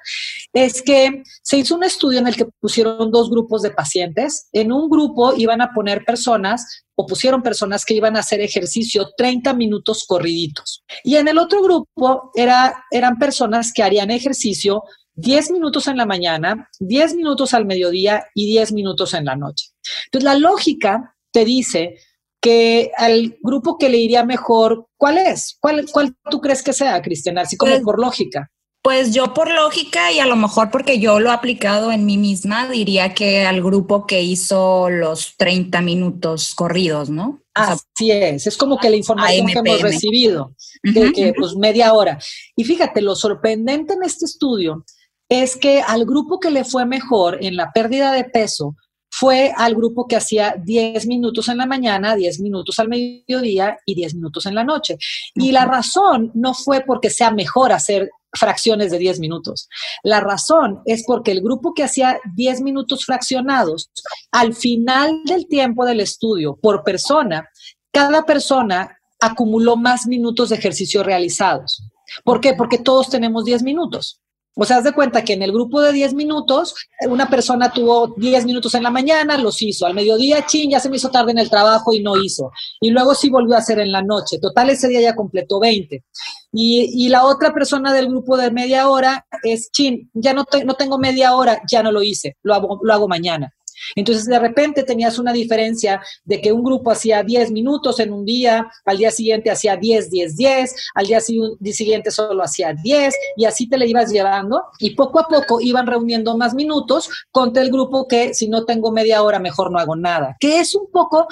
es 0.53 0.81
que 0.81 1.23
se 1.41 1.57
hizo 1.57 1.75
un 1.75 1.83
estudio 1.83 2.19
en 2.19 2.27
el 2.27 2.35
que 2.35 2.45
pusieron 2.59 3.11
dos 3.11 3.29
grupos 3.29 3.61
de 3.61 3.71
pacientes. 3.71 4.49
En 4.51 4.71
un 4.71 4.89
grupo 4.89 5.33
iban 5.35 5.61
a 5.61 5.71
poner 5.73 6.03
personas 6.03 6.83
o 6.95 7.05
pusieron 7.05 7.41
personas 7.41 7.85
que 7.85 7.93
iban 7.93 8.15
a 8.15 8.19
hacer 8.19 8.41
ejercicio 8.41 9.09
30 9.15 9.53
minutos 9.53 10.05
corriditos. 10.07 10.83
Y 11.03 11.15
en 11.15 11.27
el 11.27 11.37
otro 11.37 11.61
grupo 11.63 12.31
era, 12.35 12.85
eran 12.91 13.17
personas 13.17 13.71
que 13.73 13.83
harían 13.83 14.11
ejercicio 14.11 14.83
10 15.15 15.51
minutos 15.51 15.87
en 15.87 15.97
la 15.97 16.05
mañana, 16.05 16.69
10 16.79 17.15
minutos 17.15 17.53
al 17.53 17.65
mediodía 17.65 18.25
y 18.33 18.47
10 18.47 18.73
minutos 18.73 19.13
en 19.13 19.25
la 19.25 19.35
noche. 19.35 19.69
Entonces, 20.05 20.25
la 20.25 20.37
lógica 20.37 21.15
te 21.31 21.45
dice 21.45 21.97
que 22.41 22.91
al 22.97 23.37
grupo 23.41 23.77
que 23.77 23.89
le 23.89 23.97
iría 23.97 24.25
mejor, 24.25 24.87
¿cuál 24.97 25.19
es? 25.19 25.57
¿Cuál, 25.61 25.85
cuál 25.91 26.15
tú 26.29 26.41
crees 26.41 26.63
que 26.63 26.73
sea, 26.73 27.01
Cristiana? 27.01 27.41
Así 27.41 27.55
como 27.55 27.73
pues, 27.73 27.83
por 27.83 27.99
lógica. 27.99 28.51
Pues 28.83 29.13
yo 29.13 29.35
por 29.35 29.51
lógica 29.53 30.11
y 30.11 30.19
a 30.19 30.25
lo 30.25 30.35
mejor 30.35 30.71
porque 30.71 30.99
yo 30.99 31.19
lo 31.19 31.29
he 31.29 31.33
aplicado 31.33 31.91
en 31.91 32.03
mí 32.03 32.17
misma, 32.17 32.67
diría 32.67 33.13
que 33.13 33.45
al 33.45 33.61
grupo 33.61 34.07
que 34.07 34.23
hizo 34.23 34.89
los 34.89 35.35
30 35.37 35.81
minutos 35.81 36.55
corridos, 36.55 37.11
¿no? 37.11 37.43
Así 37.53 38.09
es, 38.09 38.47
es 38.47 38.57
como 38.57 38.79
que 38.79 38.89
la 38.89 38.95
información 38.95 39.45
que 39.45 39.59
hemos 39.59 39.81
recibido, 39.81 40.55
de 40.81 41.11
que 41.11 41.33
pues 41.37 41.55
media 41.55 41.93
hora. 41.93 42.17
Y 42.55 42.63
fíjate, 42.63 43.01
lo 43.01 43.15
sorprendente 43.15 43.93
en 43.93 44.03
este 44.03 44.25
estudio 44.25 44.83
es 45.29 45.57
que 45.57 45.81
al 45.81 46.05
grupo 46.05 46.39
que 46.39 46.49
le 46.49 46.65
fue 46.65 46.85
mejor 46.85 47.37
en 47.41 47.57
la 47.57 47.71
pérdida 47.71 48.13
de 48.13 48.23
peso 48.23 48.75
fue 49.21 49.53
al 49.55 49.75
grupo 49.75 50.07
que 50.07 50.15
hacía 50.15 50.55
10 50.65 51.05
minutos 51.05 51.47
en 51.47 51.57
la 51.57 51.67
mañana, 51.67 52.15
10 52.15 52.39
minutos 52.39 52.79
al 52.79 52.87
mediodía 52.87 53.77
y 53.85 53.93
10 53.93 54.15
minutos 54.15 54.47
en 54.47 54.55
la 54.55 54.63
noche. 54.63 54.97
Y 55.35 55.51
la 55.51 55.65
razón 55.65 56.31
no 56.33 56.55
fue 56.55 56.81
porque 56.81 57.11
sea 57.11 57.29
mejor 57.29 57.71
hacer 57.71 58.09
fracciones 58.33 58.89
de 58.89 58.97
10 58.97 59.19
minutos. 59.19 59.69
La 60.01 60.21
razón 60.21 60.81
es 60.85 61.03
porque 61.05 61.29
el 61.29 61.41
grupo 61.41 61.75
que 61.75 61.83
hacía 61.83 62.19
10 62.35 62.61
minutos 62.61 63.05
fraccionados, 63.05 63.91
al 64.31 64.55
final 64.55 65.21
del 65.25 65.47
tiempo 65.47 65.85
del 65.85 65.99
estudio, 65.99 66.57
por 66.59 66.83
persona, 66.83 67.47
cada 67.91 68.23
persona 68.23 68.97
acumuló 69.19 69.77
más 69.77 70.07
minutos 70.07 70.49
de 70.49 70.55
ejercicio 70.55 71.03
realizados. 71.03 71.83
¿Por 72.23 72.41
qué? 72.41 72.55
Porque 72.55 72.79
todos 72.79 73.11
tenemos 73.11 73.45
10 73.45 73.61
minutos. 73.61 74.19
O 74.55 74.65
sea, 74.65 74.77
haz 74.77 74.83
de 74.83 74.91
cuenta 74.91 75.23
que 75.23 75.33
en 75.33 75.43
el 75.43 75.51
grupo 75.51 75.81
de 75.81 75.93
10 75.93 76.13
minutos, 76.13 76.75
una 77.07 77.29
persona 77.29 77.71
tuvo 77.71 78.13
10 78.17 78.45
minutos 78.45 78.73
en 78.75 78.83
la 78.83 78.91
mañana, 78.91 79.37
los 79.37 79.61
hizo. 79.61 79.85
Al 79.85 79.93
mediodía, 79.93 80.45
chin, 80.45 80.69
ya 80.69 80.79
se 80.79 80.89
me 80.89 80.97
hizo 80.97 81.09
tarde 81.09 81.31
en 81.31 81.37
el 81.37 81.49
trabajo 81.49 81.93
y 81.93 82.03
no 82.03 82.21
hizo. 82.21 82.51
Y 82.81 82.89
luego 82.89 83.15
sí 83.15 83.29
volvió 83.29 83.55
a 83.55 83.59
hacer 83.59 83.79
en 83.79 83.91
la 83.91 84.01
noche. 84.01 84.39
Total, 84.39 84.69
ese 84.69 84.89
día 84.89 84.99
ya 84.99 85.15
completó 85.15 85.59
20. 85.59 86.03
Y, 86.51 87.05
y 87.05 87.07
la 87.07 87.25
otra 87.25 87.53
persona 87.53 87.93
del 87.93 88.07
grupo 88.07 88.35
de 88.35 88.51
media 88.51 88.89
hora 88.89 89.25
es, 89.43 89.71
chin, 89.71 90.09
ya 90.13 90.33
no, 90.33 90.45
no 90.65 90.73
tengo 90.73 90.97
media 90.97 91.33
hora, 91.35 91.61
ya 91.69 91.81
no 91.81 91.93
lo 91.93 92.03
hice, 92.03 92.35
lo 92.43 92.53
hago, 92.53 92.79
lo 92.83 92.93
hago 92.93 93.07
mañana. 93.07 93.53
Entonces, 93.95 94.25
de 94.25 94.39
repente 94.39 94.83
tenías 94.83 95.19
una 95.19 95.33
diferencia 95.33 96.01
de 96.23 96.41
que 96.41 96.51
un 96.51 96.63
grupo 96.63 96.91
hacía 96.91 97.23
10 97.23 97.51
minutos 97.51 97.99
en 97.99 98.13
un 98.13 98.25
día, 98.25 98.69
al 98.85 98.97
día 98.97 99.11
siguiente 99.11 99.51
hacía 99.51 99.75
10, 99.77 100.09
10, 100.09 100.35
10, 100.35 100.75
al 100.95 101.05
día 101.05 101.19
siguiente 101.19 102.11
solo 102.11 102.43
hacía 102.43 102.73
10 102.73 103.15
y 103.37 103.45
así 103.45 103.67
te 103.67 103.77
le 103.77 103.87
ibas 103.87 104.11
llevando 104.11 104.63
y 104.79 104.95
poco 104.95 105.19
a 105.19 105.27
poco 105.27 105.61
iban 105.61 105.87
reuniendo 105.87 106.37
más 106.37 106.53
minutos 106.53 107.09
contra 107.31 107.63
el 107.63 107.71
grupo 107.71 108.07
que 108.07 108.33
si 108.33 108.47
no 108.47 108.65
tengo 108.65 108.91
media 108.91 109.23
hora 109.23 109.39
mejor 109.39 109.71
no 109.71 109.79
hago 109.79 109.95
nada, 109.95 110.35
que 110.39 110.59
es 110.59 110.75
un 110.75 110.89
poco 110.91 111.27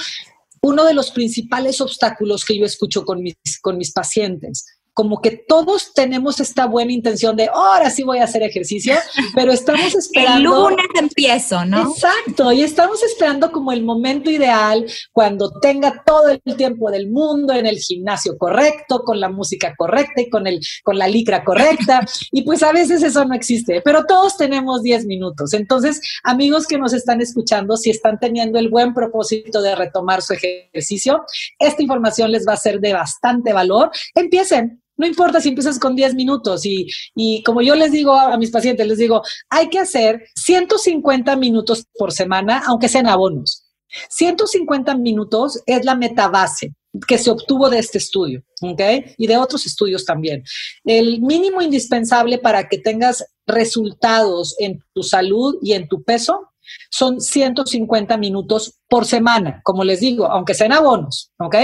uno 0.61 0.85
de 0.85 0.93
los 0.93 1.11
principales 1.11 1.79
obstáculos 1.81 2.43
que 2.43 2.57
yo 2.57 2.65
escucho 2.65 3.05
con 3.05 3.21
mis, 3.21 3.35
con 3.61 3.77
mis 3.77 3.91
pacientes 3.93 4.65
como 4.99 5.21
que 5.21 5.31
todos 5.31 5.93
tenemos 5.93 6.41
esta 6.41 6.65
buena 6.65 6.91
intención 6.91 7.37
de 7.37 7.47
ahora 7.47 7.89
sí 7.89 8.03
voy 8.03 8.17
a 8.17 8.25
hacer 8.25 8.43
ejercicio, 8.43 8.95
pero 9.33 9.53
estamos 9.53 9.95
esperando. 9.95 10.67
El 10.67 10.75
lunes 10.75 10.87
empiezo, 10.99 11.63
¿no? 11.63 11.91
Exacto, 11.91 12.51
y 12.51 12.63
estamos 12.63 13.01
esperando 13.01 13.49
como 13.49 13.71
el 13.71 13.81
momento 13.81 14.29
ideal 14.29 14.85
cuando 15.13 15.51
tenga 15.61 16.03
todo 16.05 16.27
el 16.27 16.41
tiempo 16.57 16.91
del 16.91 17.09
mundo 17.09 17.53
en 17.53 17.65
el 17.65 17.77
gimnasio 17.77 18.37
correcto, 18.37 19.03
con 19.05 19.21
la 19.21 19.29
música 19.29 19.73
correcta 19.77 20.19
y 20.19 20.29
con, 20.29 20.47
el, 20.47 20.59
con 20.83 20.97
la 20.97 21.07
licra 21.07 21.45
correcta. 21.45 22.01
y 22.33 22.41
pues 22.41 22.61
a 22.61 22.73
veces 22.73 23.01
eso 23.01 23.23
no 23.23 23.35
existe, 23.35 23.81
pero 23.81 24.03
todos 24.03 24.35
tenemos 24.35 24.83
10 24.83 25.05
minutos. 25.05 25.53
Entonces, 25.53 26.01
amigos 26.25 26.67
que 26.67 26.77
nos 26.77 26.91
están 26.91 27.21
escuchando, 27.21 27.77
si 27.77 27.89
están 27.89 28.19
teniendo 28.19 28.59
el 28.59 28.67
buen 28.67 28.93
propósito 28.93 29.61
de 29.61 29.75
retomar 29.75 30.21
su 30.21 30.33
ejercicio, 30.33 31.23
esta 31.57 31.81
información 31.81 32.33
les 32.33 32.45
va 32.45 32.51
a 32.51 32.57
ser 32.57 32.81
de 32.81 32.91
bastante 32.91 33.53
valor. 33.53 33.91
Empiecen, 34.13 34.81
no 34.99 35.07
importa 35.07 35.39
si 35.39 35.49
empiezas 35.49 35.79
con 35.79 35.95
10 35.95 36.13
minutos 36.13 36.65
y, 36.65 36.87
y, 37.15 37.41
como 37.43 37.61
yo 37.61 37.73
les 37.73 37.93
digo 37.93 38.13
a, 38.13 38.37
mis 38.37 38.51
pacientes, 38.51 38.85
les 38.85 38.97
digo, 38.97 39.21
hay 39.49 39.69
que 39.69 39.79
hacer 39.79 40.25
150 40.35 41.37
minutos 41.37 41.85
por 41.97 42.11
semana, 42.11 42.61
aunque 42.67 42.89
sean 42.89 43.07
abonos. 43.07 43.65
150 44.09 44.95
minutos 44.95 45.63
es 45.65 45.85
la 45.85 45.95
meta 45.95 46.27
base 46.27 46.75
que 47.07 47.17
se 47.17 47.31
obtuvo 47.31 47.69
de 47.69 47.79
este 47.79 47.97
estudio, 47.97 48.43
¿ok? 48.61 48.81
Y 49.17 49.27
de 49.27 49.37
otros 49.37 49.65
estudios 49.65 50.03
también. 50.03 50.43
El 50.83 51.21
mínimo 51.21 51.61
indispensable 51.61 52.37
para 52.37 52.67
que 52.67 52.77
tengas 52.77 53.23
resultados 53.47 54.55
en 54.59 54.83
tu 54.93 55.01
salud 55.03 55.55
y 55.61 55.73
en 55.73 55.87
tu 55.87 56.03
peso 56.03 56.49
son 56.91 57.21
150 57.21 58.17
minutos 58.17 58.79
por 58.89 59.05
semana, 59.05 59.61
como 59.63 59.85
les 59.85 60.01
digo, 60.01 60.25
aunque 60.25 60.53
sean 60.53 60.73
abonos, 60.73 61.31
¿ok? 61.39 61.55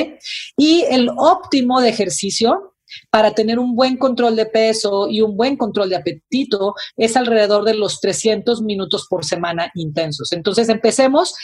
Y 0.58 0.84
el 0.90 1.10
óptimo 1.18 1.82
de 1.82 1.90
ejercicio 1.90 2.75
para 3.10 3.32
tener 3.32 3.60
un 3.60 3.76
buen 3.76 3.98
control 3.98 4.36
de 4.36 4.46
peso 4.46 5.08
y 5.10 5.22
un 5.22 5.36
buen 5.36 5.58
control 5.58 5.90
de 5.90 5.98
apetito 5.98 6.76
es 6.98 7.16
alrededor 7.16 7.64
de 7.64 7.76
los 7.76 8.00
300 8.00 8.62
minutos 8.62 9.08
por 9.10 9.26
semana 9.26 9.72
intensos. 9.76 10.32
Entonces 10.32 10.70
empecemos 10.70 11.36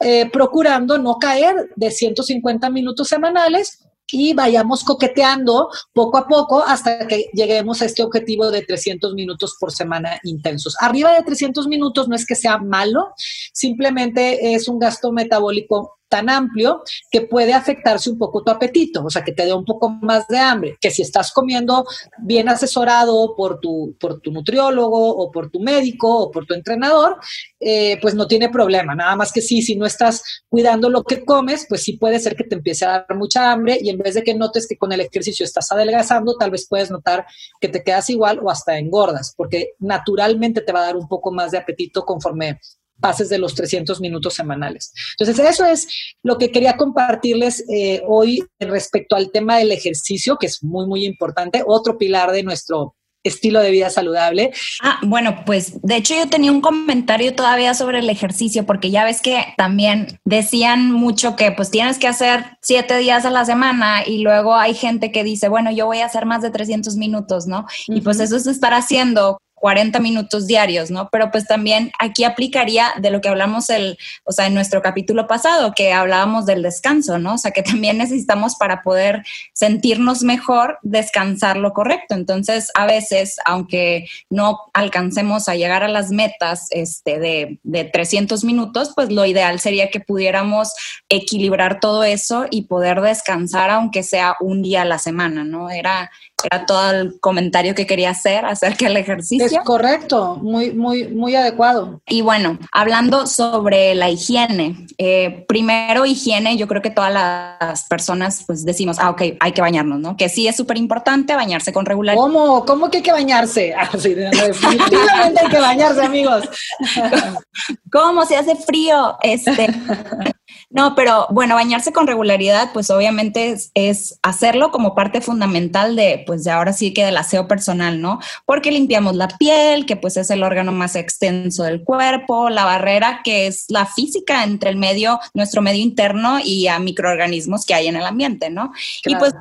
eh, 0.00 0.30
procurando 0.30 0.98
no 0.98 1.16
caer 1.18 1.70
de 1.74 1.90
150 1.90 2.70
minutos 2.70 3.08
semanales 3.08 3.84
y 4.10 4.32
vayamos 4.32 4.84
coqueteando 4.84 5.68
poco 5.92 6.18
a 6.18 6.26
poco 6.26 6.62
hasta 6.62 7.06
que 7.06 7.26
lleguemos 7.32 7.82
a 7.82 7.84
este 7.84 8.02
objetivo 8.02 8.50
de 8.50 8.62
300 8.62 9.14
minutos 9.14 9.56
por 9.60 9.72
semana 9.72 10.18
intensos. 10.22 10.76
Arriba 10.80 11.12
de 11.12 11.22
300 11.22 11.66
minutos 11.68 12.08
no 12.08 12.16
es 12.16 12.24
que 12.24 12.34
sea 12.34 12.58
malo, 12.58 13.12
simplemente 13.52 14.54
es 14.54 14.68
un 14.68 14.78
gasto 14.78 15.12
metabólico 15.12 15.97
tan 16.08 16.30
amplio 16.30 16.82
que 17.10 17.22
puede 17.22 17.52
afectarse 17.52 18.10
un 18.10 18.18
poco 18.18 18.42
tu 18.42 18.50
apetito, 18.50 19.04
o 19.04 19.10
sea, 19.10 19.22
que 19.22 19.32
te 19.32 19.44
dé 19.44 19.52
un 19.52 19.64
poco 19.64 19.90
más 19.90 20.26
de 20.28 20.38
hambre, 20.38 20.76
que 20.80 20.90
si 20.90 21.02
estás 21.02 21.32
comiendo 21.32 21.84
bien 22.18 22.48
asesorado 22.48 23.34
por 23.36 23.60
tu, 23.60 23.96
por 24.00 24.20
tu 24.20 24.32
nutriólogo 24.32 25.16
o 25.16 25.30
por 25.30 25.50
tu 25.50 25.60
médico 25.60 26.24
o 26.24 26.30
por 26.30 26.46
tu 26.46 26.54
entrenador, 26.54 27.18
eh, 27.60 27.98
pues 28.00 28.14
no 28.14 28.26
tiene 28.26 28.48
problema, 28.48 28.94
nada 28.94 29.16
más 29.16 29.32
que 29.32 29.40
sí, 29.40 29.62
si 29.62 29.76
no 29.76 29.86
estás 29.86 30.22
cuidando 30.48 30.88
lo 30.90 31.04
que 31.04 31.24
comes, 31.24 31.66
pues 31.68 31.82
sí 31.82 31.94
puede 31.94 32.20
ser 32.20 32.36
que 32.36 32.44
te 32.44 32.54
empiece 32.54 32.84
a 32.84 33.04
dar 33.06 33.16
mucha 33.16 33.52
hambre 33.52 33.78
y 33.80 33.90
en 33.90 33.98
vez 33.98 34.14
de 34.14 34.22
que 34.22 34.34
notes 34.34 34.66
que 34.66 34.76
con 34.76 34.92
el 34.92 35.00
ejercicio 35.00 35.44
estás 35.44 35.70
adelgazando, 35.72 36.36
tal 36.36 36.50
vez 36.50 36.66
puedes 36.68 36.90
notar 36.90 37.26
que 37.60 37.68
te 37.68 37.82
quedas 37.82 38.08
igual 38.10 38.40
o 38.42 38.50
hasta 38.50 38.78
engordas, 38.78 39.34
porque 39.36 39.72
naturalmente 39.78 40.60
te 40.60 40.72
va 40.72 40.80
a 40.80 40.86
dar 40.86 40.96
un 40.96 41.08
poco 41.08 41.32
más 41.32 41.50
de 41.50 41.58
apetito 41.58 42.04
conforme 42.04 42.60
pases 43.00 43.28
de 43.28 43.38
los 43.38 43.54
300 43.54 44.00
minutos 44.00 44.34
semanales. 44.34 44.92
Entonces, 45.18 45.44
eso 45.46 45.64
es 45.64 45.88
lo 46.22 46.38
que 46.38 46.50
quería 46.50 46.76
compartirles 46.76 47.64
eh, 47.68 48.02
hoy 48.06 48.42
respecto 48.58 49.16
al 49.16 49.30
tema 49.30 49.58
del 49.58 49.72
ejercicio, 49.72 50.36
que 50.36 50.46
es 50.46 50.62
muy, 50.62 50.86
muy 50.86 51.04
importante, 51.04 51.62
otro 51.66 51.98
pilar 51.98 52.32
de 52.32 52.42
nuestro 52.42 52.94
estilo 53.24 53.60
de 53.60 53.70
vida 53.70 53.90
saludable. 53.90 54.52
Ah, 54.82 54.98
bueno, 55.02 55.44
pues 55.44 55.80
de 55.82 55.96
hecho 55.96 56.14
yo 56.14 56.28
tenía 56.28 56.52
un 56.52 56.60
comentario 56.60 57.34
todavía 57.34 57.74
sobre 57.74 58.00
el 58.00 58.10
ejercicio, 58.10 58.66
porque 58.66 58.90
ya 58.90 59.04
ves 59.04 59.20
que 59.20 59.44
también 59.56 60.20
decían 60.24 60.92
mucho 60.92 61.36
que 61.36 61.52
pues 61.52 61.70
tienes 61.70 61.98
que 61.98 62.08
hacer 62.08 62.58
siete 62.62 62.96
días 62.98 63.24
a 63.24 63.30
la 63.30 63.44
semana 63.44 64.06
y 64.06 64.22
luego 64.22 64.54
hay 64.54 64.74
gente 64.74 65.12
que 65.12 65.24
dice, 65.24 65.48
bueno, 65.48 65.70
yo 65.70 65.86
voy 65.86 65.98
a 65.98 66.06
hacer 66.06 66.26
más 66.26 66.42
de 66.42 66.50
300 66.50 66.96
minutos, 66.96 67.46
¿no? 67.46 67.66
Y 67.86 68.00
pues 68.00 68.20
eso 68.20 68.36
es 68.36 68.46
estar 68.46 68.72
haciendo 68.72 69.38
40 69.60 69.98
minutos 70.00 70.46
diarios, 70.46 70.90
¿no? 70.90 71.08
Pero 71.10 71.30
pues 71.30 71.46
también 71.46 71.92
aquí 71.98 72.24
aplicaría 72.24 72.92
de 73.00 73.10
lo 73.10 73.20
que 73.20 73.28
hablamos 73.28 73.70
el, 73.70 73.98
o 74.24 74.32
sea, 74.32 74.46
en 74.46 74.54
nuestro 74.54 74.82
capítulo 74.82 75.26
pasado, 75.26 75.72
que 75.74 75.92
hablábamos 75.92 76.46
del 76.46 76.62
descanso, 76.62 77.18
¿no? 77.18 77.34
O 77.34 77.38
sea, 77.38 77.50
que 77.50 77.62
también 77.62 77.98
necesitamos 77.98 78.56
para 78.56 78.82
poder 78.82 79.24
sentirnos 79.52 80.22
mejor, 80.22 80.78
descansar 80.82 81.56
lo 81.56 81.72
correcto. 81.72 82.14
Entonces, 82.14 82.70
a 82.74 82.86
veces, 82.86 83.36
aunque 83.44 84.08
no 84.30 84.60
alcancemos 84.72 85.48
a 85.48 85.56
llegar 85.56 85.82
a 85.82 85.88
las 85.88 86.10
metas 86.10 86.68
este, 86.70 87.18
de, 87.18 87.58
de 87.62 87.84
300 87.84 88.44
minutos, 88.44 88.92
pues 88.94 89.10
lo 89.10 89.24
ideal 89.24 89.60
sería 89.60 89.90
que 89.90 90.00
pudiéramos 90.00 90.72
equilibrar 91.08 91.80
todo 91.80 92.04
eso 92.04 92.46
y 92.50 92.62
poder 92.62 93.00
descansar, 93.00 93.70
aunque 93.70 94.02
sea 94.02 94.36
un 94.40 94.62
día 94.62 94.82
a 94.82 94.84
la 94.84 94.98
semana, 94.98 95.44
¿no? 95.44 95.70
Era, 95.70 96.10
era 96.44 96.66
todo 96.66 96.90
el 96.90 97.20
comentario 97.20 97.74
que 97.74 97.86
quería 97.86 98.10
hacer 98.10 98.44
acerca 98.44 98.86
del 98.86 98.96
ejercicio. 98.96 99.46
Es 99.46 99.58
correcto, 99.64 100.36
muy, 100.36 100.72
muy, 100.72 101.08
muy 101.08 101.34
adecuado. 101.34 102.00
Y 102.06 102.20
bueno, 102.20 102.58
hablando 102.72 103.26
sobre 103.26 103.94
la 103.94 104.10
higiene, 104.10 104.86
eh, 104.98 105.44
primero 105.48 106.06
higiene, 106.06 106.56
yo 106.56 106.68
creo 106.68 106.82
que 106.82 106.90
todas 106.90 107.12
las 107.12 107.84
personas 107.84 108.44
pues 108.46 108.64
decimos, 108.64 108.98
ah, 109.00 109.10
ok, 109.10 109.22
hay 109.40 109.52
que 109.52 109.60
bañarnos, 109.60 110.00
¿no? 110.00 110.16
Que 110.16 110.28
sí 110.28 110.46
es 110.46 110.56
súper 110.56 110.76
importante 110.76 111.34
bañarse 111.34 111.72
con 111.72 111.86
regularidad. 111.86 112.22
¿Cómo? 112.22 112.64
¿Cómo 112.64 112.90
que 112.90 112.98
hay 112.98 113.02
que 113.02 113.12
bañarse? 113.12 113.74
Ah, 113.80 113.90
sí, 113.96 114.12
definitivamente 114.12 115.40
hay 115.40 115.48
que 115.48 115.60
bañarse, 115.60 116.02
amigos. 116.02 116.48
¿Cómo 117.92 118.26
se 118.26 118.36
hace 118.36 118.56
frío? 118.56 119.16
Este, 119.22 119.68
no, 120.70 120.94
pero 120.94 121.26
bueno, 121.30 121.54
bañarse 121.54 121.92
con 121.92 122.06
regularidad, 122.06 122.72
pues 122.72 122.90
obviamente 122.90 123.56
es, 123.74 124.18
hacerlo 124.22 124.70
como 124.70 124.94
parte 124.94 125.20
fundamental 125.20 125.96
de, 125.96 126.24
pues 126.26 126.44
de 126.44 126.50
ahora 126.50 126.72
sí 126.72 126.92
que 126.92 127.04
del 127.04 127.16
aseo 127.16 127.48
personal, 127.48 128.00
¿no? 128.00 128.18
Porque 128.44 128.70
limpiamos 128.70 129.14
la 129.14 129.28
piel, 129.28 129.86
que 129.86 129.96
pues 129.96 130.16
es 130.16 130.30
el 130.30 130.42
órgano 130.42 130.72
más 130.72 130.94
extenso 130.94 131.64
del 131.64 131.84
cuerpo, 131.84 132.50
la 132.50 132.64
barrera, 132.64 133.20
que 133.24 133.46
es 133.46 133.66
la 133.68 133.86
física 133.86 134.44
entre 134.44 134.70
el 134.70 134.76
medio, 134.76 135.20
nuestro 135.32 135.62
medio 135.62 135.82
interno 135.82 136.38
y 136.42 136.66
a 136.66 136.78
microorganismos 136.78 137.64
que 137.64 137.74
hay 137.74 137.86
en 137.86 137.96
el 137.96 138.04
ambiente, 138.04 138.50
¿no? 138.50 138.72
Y 139.04 139.16
pues 139.16 139.34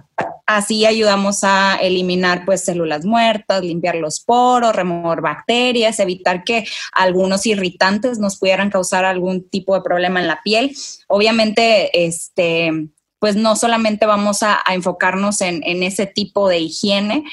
así 0.45 0.85
ayudamos 0.85 1.43
a 1.43 1.75
eliminar 1.75 2.45
pues 2.45 2.63
células 2.63 3.05
muertas, 3.05 3.63
limpiar 3.63 3.95
los 3.95 4.21
poros, 4.21 4.75
remover 4.75 5.19
bacterias, 5.21 5.99
evitar 5.99 6.45
que 6.45 6.65
algunos 6.93 7.45
irritantes 7.45 8.17
nos 8.17 8.37
pudieran 8.37 8.69
causar 8.69 9.03
algún 9.03 9.47
tipo 9.49 9.75
de 9.75 9.81
problema 9.81 10.21
en 10.21 10.27
la 10.27 10.41
piel 10.41 10.73
obviamente, 11.07 12.05
este, 12.05 12.89
pues 13.19 13.35
no 13.35 13.55
solamente 13.55 14.05
vamos 14.05 14.43
a, 14.43 14.61
enfocarnos 14.69 15.41
en, 15.41 15.63
ese 15.83 16.05
tipo 16.05 16.47
de 16.47 16.59
higiene, 16.59 17.23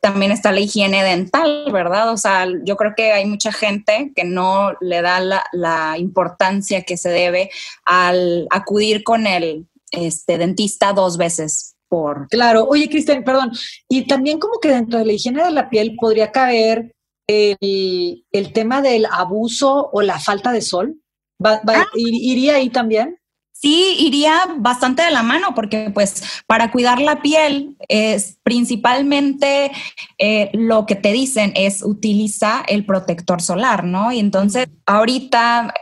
también 0.00 0.32
está 0.32 0.50
la 0.52 0.60
higiene 0.60 1.04
dental, 1.04 1.66
¿verdad? 1.72 2.12
O 2.12 2.16
sea, 2.16 2.46
yo 2.64 2.76
creo 2.76 2.94
que 2.96 3.12
hay 3.12 3.26
mucha 3.26 3.52
gente 3.52 4.12
que 4.14 4.24
no 4.24 4.72
le 4.80 5.00
da 5.02 5.20
la, 5.20 5.96
importancia 5.98 6.82
que 6.82 6.96
se 6.96 7.10
debe 7.10 7.50
al 7.84 8.46
acudir 8.50 9.04
con 9.04 9.26
el 9.26 9.66
este, 9.92 10.36
dentista 10.36 10.92
dos 10.92 11.16
veces 11.16 11.76
por... 11.88 12.28
Claro, 12.28 12.64
oye, 12.64 12.88
Cristian, 12.88 13.24
perdón, 13.24 13.52
y 13.88 14.06
también 14.06 14.38
como 14.38 14.58
que 14.60 14.68
dentro 14.68 14.98
de 14.98 15.06
la 15.06 15.12
higiene 15.12 15.44
de 15.44 15.50
la 15.52 15.70
piel 15.70 15.96
podría 15.98 16.32
caber 16.32 16.92
el, 17.28 18.24
el 18.32 18.52
tema 18.52 18.82
del 18.82 19.06
abuso 19.06 19.90
o 19.92 20.02
la 20.02 20.18
falta 20.18 20.50
de 20.50 20.60
sol. 20.60 21.00
Ah. 21.42 21.84
¿Iría 21.94 22.56
ahí 22.56 22.70
también? 22.70 23.18
Sí, 23.60 23.96
iría 23.98 24.34
bastante 24.58 25.02
de 25.02 25.10
la 25.10 25.24
mano 25.24 25.52
porque 25.52 25.90
pues 25.92 26.22
para 26.46 26.70
cuidar 26.70 27.00
la 27.00 27.22
piel 27.22 27.76
es 27.88 28.38
principalmente 28.44 29.72
eh, 30.16 30.50
lo 30.52 30.86
que 30.86 30.94
te 30.94 31.12
dicen 31.12 31.52
es 31.56 31.82
utiliza 31.82 32.62
el 32.68 32.86
protector 32.86 33.42
solar, 33.42 33.82
¿no? 33.82 34.12
Y 34.12 34.20
entonces 34.20 34.68
ahorita 34.86 35.74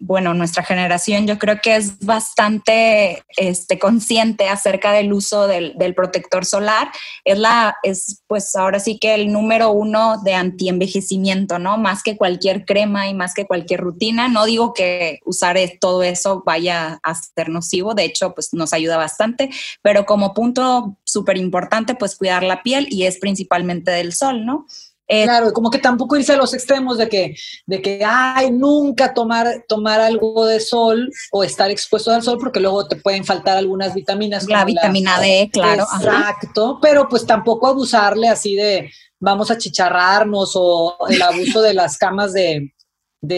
bueno, 0.00 0.32
nuestra 0.32 0.64
generación 0.64 1.26
yo 1.26 1.38
creo 1.38 1.60
que 1.62 1.76
es 1.76 1.98
bastante 1.98 3.22
este, 3.36 3.78
consciente 3.78 4.48
acerca 4.48 4.92
del 4.92 5.12
uso 5.12 5.46
del, 5.46 5.74
protector 5.94 6.46
solar. 6.46 6.90
Es 7.24 7.38
la, 7.38 7.76
es 7.82 8.22
pues 8.26 8.56
ahora 8.56 8.80
sí 8.80 8.98
que 8.98 9.14
el 9.14 9.30
número 9.30 9.70
uno 9.70 10.16
de 10.22 10.34
antienvejecimiento, 10.34 11.58
¿no? 11.58 11.76
Más 11.76 12.02
que 12.02 12.16
cualquier 12.16 12.64
crema 12.64 13.08
y 13.08 13.14
más 13.14 13.34
que 13.34 13.46
cualquier 13.46 13.80
rutina. 13.80 14.28
No 14.28 14.46
digo 14.46 14.72
que 14.72 15.18
usar 15.26 15.58
todo 15.80 16.02
eso 16.02 16.42
vaya 16.46 16.98
a 17.02 17.14
ser 17.14 17.50
nocivo, 17.50 17.94
de 17.94 18.04
hecho, 18.04 18.34
pues 18.34 18.54
nos 18.54 18.72
ayuda 18.72 18.96
bastante, 18.96 19.50
pero 19.82 20.06
como 20.06 20.32
punto 20.32 20.96
súper 21.04 21.36
importante, 21.36 21.94
pues 21.94 22.16
cuidar 22.16 22.42
la 22.42 22.62
piel 22.62 22.86
y 22.88 23.04
es 23.04 23.18
principalmente 23.18 23.90
del 23.90 24.12
sol, 24.12 24.46
¿no? 24.46 24.66
Eh, 25.12 25.24
claro, 25.24 25.52
como 25.52 25.70
que 25.70 25.78
tampoco 25.78 26.16
irse 26.16 26.34
a 26.34 26.36
los 26.36 26.54
extremos 26.54 26.96
de 26.96 27.08
que, 27.08 27.34
de 27.66 27.82
que, 27.82 28.00
ay, 28.06 28.52
nunca 28.52 29.12
tomar, 29.12 29.64
tomar 29.66 30.00
algo 30.00 30.46
de 30.46 30.60
sol 30.60 31.10
o 31.32 31.42
estar 31.42 31.68
expuesto 31.68 32.12
al 32.12 32.22
sol 32.22 32.38
porque 32.40 32.60
luego 32.60 32.86
te 32.86 32.94
pueden 32.94 33.24
faltar 33.24 33.56
algunas 33.56 33.92
vitaminas. 33.92 34.46
La 34.48 34.64
vitamina 34.64 35.18
D, 35.18 35.50
claro. 35.52 35.84
Exacto, 35.96 36.78
pero 36.80 37.08
pues 37.08 37.26
tampoco 37.26 37.66
abusarle 37.66 38.28
así 38.28 38.54
de 38.54 38.92
vamos 39.18 39.50
a 39.50 39.58
chicharrarnos 39.58 40.52
o 40.54 40.96
el 41.08 41.20
abuso 41.20 41.60
de 41.60 41.74
las 41.74 41.98
camas 41.98 42.32
de, 42.32 42.72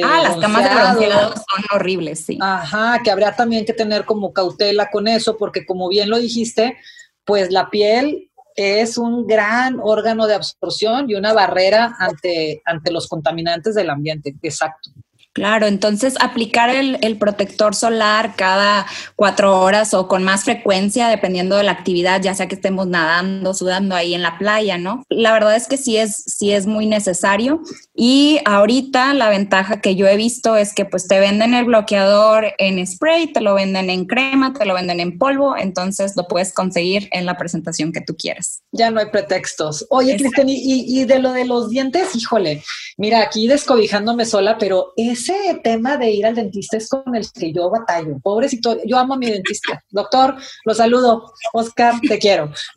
ah, 0.05 0.21
las 0.23 0.37
camas 0.37 0.65
de 0.65 0.75
bronceado 0.75 1.35
son 1.35 1.65
horribles, 1.75 2.27
sí. 2.27 2.39
Ajá, 2.39 3.01
que 3.03 3.11
habría 3.11 3.35
también 3.35 3.65
que 3.65 3.73
tener 3.73 4.05
como 4.05 4.35
cautela 4.35 4.91
con 4.91 5.09
eso, 5.09 5.39
porque 5.39 5.65
como 5.65 5.89
bien 5.89 6.11
lo 6.11 6.19
dijiste, 6.19 6.77
pues 7.25 7.51
la 7.51 7.71
piel 7.71 8.31
es 8.57 8.99
un 8.99 9.27
gran 9.27 9.79
órgano 9.83 10.27
de 10.27 10.35
absorción 10.35 11.09
y 11.09 11.15
una 11.15 11.33
barrera 11.33 11.95
ante, 11.99 12.63
ante 12.65 12.93
los 12.93 13.09
contaminantes 13.09 13.75
del 13.75 13.91
ambiente. 13.91 14.35
Exacto. 14.43 14.91
Claro, 15.33 15.67
entonces 15.67 16.15
aplicar 16.21 16.69
el, 16.69 17.17
protector 17.17 17.75
solar 17.75 18.35
cada 18.37 18.87
cuatro 19.17 19.61
horas 19.61 19.95
o 19.95 20.09
con 20.09 20.25
más 20.25 20.45
frecuencia, 20.45 21.09
dependiendo 21.09 21.57
de 21.57 21.63
la 21.63 21.73
actividad, 21.73 22.21
ya 22.21 22.35
sea 22.35 22.49
que 22.49 22.55
estemos 22.55 22.87
nadando, 22.87 23.55
sudando 23.55 23.95
ahí 23.95 24.15
en 24.15 24.23
la 24.23 24.39
playa, 24.39 24.77
¿no? 24.77 25.05
La 25.09 25.33
verdad 25.33 25.57
es 25.57 25.69
que 25.69 25.77
sí 25.77 25.97
es, 25.97 26.23
sí 26.27 26.53
es 26.53 26.67
muy 26.67 26.87
necesario. 26.87 27.63
Y 27.95 28.41
ahorita 28.45 29.15
la 29.15 29.29
ventaja 29.29 29.81
que 29.81 29.95
yo 29.95 30.07
he 30.07 30.17
visto 30.17 30.57
es 30.57 30.75
que 30.75 30.85
pues 30.85 31.07
te 31.07 31.21
venden 31.21 31.55
el 31.55 31.65
bloqueador 31.65 32.53
en 32.59 32.85
spray, 32.87 33.33
te 33.33 33.41
lo 33.41 33.55
venden 33.55 33.89
en 33.89 34.07
crema, 34.07 34.53
te 34.53 34.67
lo 34.67 34.75
venden 34.75 35.01
en 35.01 35.19
polvo, 35.19 35.57
entonces 35.57 36.15
lo 36.17 36.29
puedes 36.29 36.53
conseguir 36.53 37.09
en 37.13 37.25
la 37.25 37.39
presentación 37.39 37.93
que 37.93 38.01
tú 38.01 38.17
quieras. 38.17 38.63
Ya 38.73 38.91
no 38.91 39.01
hay 39.01 39.07
pretextos. 39.11 39.87
Oye, 39.91 40.17
Cristian, 40.17 40.49
y, 40.49 40.61
y 41.01 41.05
de 41.05 41.19
lo 41.21 41.33
de 41.33 41.45
los 41.45 41.71
dientes, 41.71 42.15
híjole, 42.17 42.63
mira, 42.97 43.23
aquí 43.23 43.47
descobijándome 43.47 44.25
sola, 44.25 44.59
pero 44.59 44.93
es 44.97 45.22
ese 45.23 45.61
tema 45.63 45.97
de 45.97 46.11
ir 46.11 46.27
al 46.27 46.35
dentista 46.35 46.77
es 46.77 46.89
con 46.89 47.15
el 47.15 47.31
que 47.33 47.53
yo 47.53 47.71
batallo. 47.71 48.19
Pobrecito, 48.23 48.77
yo 48.85 48.99
amo 48.99 49.15
a 49.15 49.19
mi 49.19 49.31
dentista. 49.31 49.83
Doctor, 49.91 50.37
lo 50.65 50.75
saludo. 50.75 51.33
Oscar, 51.53 51.95
te 52.01 52.19
quiero. 52.19 52.53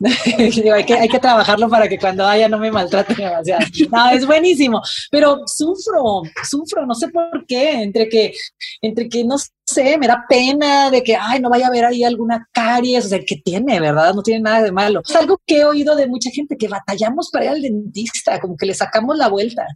hay, 0.74 0.84
que, 0.84 0.94
hay 0.94 1.08
que 1.08 1.18
trabajarlo 1.18 1.68
para 1.68 1.88
que 1.88 1.98
cuando 1.98 2.24
vaya 2.24 2.48
no 2.48 2.58
me 2.58 2.70
maltrate 2.70 3.14
demasiado. 3.14 3.66
No, 3.90 4.10
es 4.10 4.26
buenísimo. 4.26 4.80
Pero 5.10 5.42
sufro, 5.46 6.22
sufro, 6.48 6.86
no 6.86 6.94
sé 6.94 7.08
por 7.08 7.44
qué, 7.46 7.82
entre 7.82 8.08
que, 8.08 8.32
entre 8.80 9.08
que 9.08 9.24
no 9.24 9.36
sé, 9.64 9.98
me 9.98 10.06
da 10.06 10.24
pena 10.28 10.90
de 10.90 11.02
que, 11.02 11.16
ay, 11.16 11.40
no 11.40 11.50
vaya 11.50 11.66
a 11.66 11.68
haber 11.68 11.84
ahí 11.84 12.04
alguna 12.04 12.48
caries, 12.52 13.06
o 13.06 13.08
sea, 13.08 13.20
que 13.26 13.36
tiene, 13.36 13.80
¿verdad? 13.80 14.14
No 14.14 14.22
tiene 14.22 14.40
nada 14.40 14.62
de 14.62 14.72
malo. 14.72 15.02
Es 15.06 15.16
algo 15.16 15.40
que 15.44 15.58
he 15.58 15.64
oído 15.64 15.96
de 15.96 16.06
mucha 16.06 16.30
gente, 16.30 16.56
que 16.56 16.68
batallamos 16.68 17.30
para 17.30 17.46
ir 17.46 17.50
al 17.50 17.62
dentista, 17.62 18.40
como 18.40 18.56
que 18.56 18.66
le 18.66 18.74
sacamos 18.74 19.16
la 19.16 19.28
vuelta. 19.28 19.66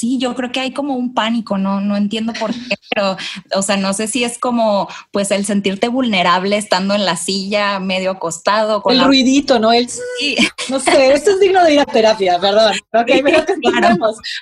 Sí, 0.00 0.16
yo 0.16 0.34
creo 0.34 0.50
que 0.50 0.60
hay 0.60 0.72
como 0.72 0.96
un 0.96 1.12
pánico, 1.12 1.58
no, 1.58 1.82
no 1.82 1.94
entiendo 1.94 2.32
por 2.32 2.52
qué, 2.52 2.58
pero, 2.94 3.18
o 3.54 3.60
sea, 3.60 3.76
no 3.76 3.92
sé 3.92 4.06
si 4.06 4.24
es 4.24 4.38
como, 4.38 4.88
pues, 5.10 5.30
el 5.30 5.44
sentirte 5.44 5.88
vulnerable 5.88 6.56
estando 6.56 6.94
en 6.94 7.04
la 7.04 7.16
silla, 7.16 7.78
medio 7.80 8.12
acostado. 8.12 8.80
Con 8.80 8.94
el 8.94 9.04
ruidito, 9.04 9.58
¿no? 9.58 9.72
El, 9.72 9.90
sí. 9.90 10.38
No 10.70 10.80
sé, 10.80 11.12
esto 11.12 11.32
es 11.32 11.40
digno 11.40 11.62
de 11.64 11.74
ir 11.74 11.80
a 11.80 11.84
terapia, 11.84 12.38
perdón. 12.40 12.72
Ok, 12.94 13.10
pero 13.22 13.44
claro. 13.44 13.98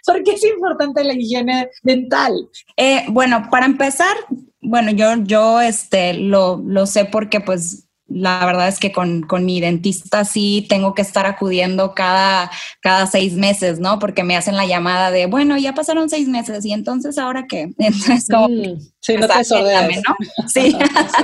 ¿Por 0.06 0.22
qué 0.22 0.30
es 0.34 0.44
importante 0.44 1.02
la 1.02 1.14
higiene 1.14 1.68
dental? 1.82 2.34
Eh, 2.76 3.06
bueno, 3.08 3.48
para 3.50 3.66
empezar, 3.66 4.16
bueno, 4.60 4.92
yo, 4.92 5.16
yo, 5.24 5.60
este, 5.60 6.14
lo, 6.14 6.62
lo 6.64 6.86
sé 6.86 7.04
porque, 7.04 7.40
pues, 7.40 7.87
la 8.08 8.44
verdad 8.46 8.68
es 8.68 8.78
que 8.78 8.90
con, 8.90 9.26
mi 9.44 9.60
dentista 9.60 10.24
sí 10.24 10.66
tengo 10.68 10.94
que 10.94 11.02
estar 11.02 11.26
acudiendo 11.26 11.94
cada, 11.94 12.50
cada 12.80 13.06
seis 13.06 13.34
meses, 13.34 13.78
¿no? 13.80 13.98
Porque 13.98 14.24
me 14.24 14.36
hacen 14.36 14.56
la 14.56 14.66
llamada 14.66 15.10
de, 15.10 15.26
bueno, 15.26 15.58
ya 15.58 15.74
pasaron 15.74 16.08
seis 16.08 16.26
meses 16.26 16.64
y 16.64 16.72
entonces 16.72 17.18
ahora 17.18 17.46
qué? 17.46 17.70
Entonces, 17.78 18.26
como, 18.30 18.48
mm, 18.48 18.80
sí, 19.00 19.16
no 19.16 19.26
te 19.28 19.34
¿no? 19.34 20.16
Sí. 20.48 20.76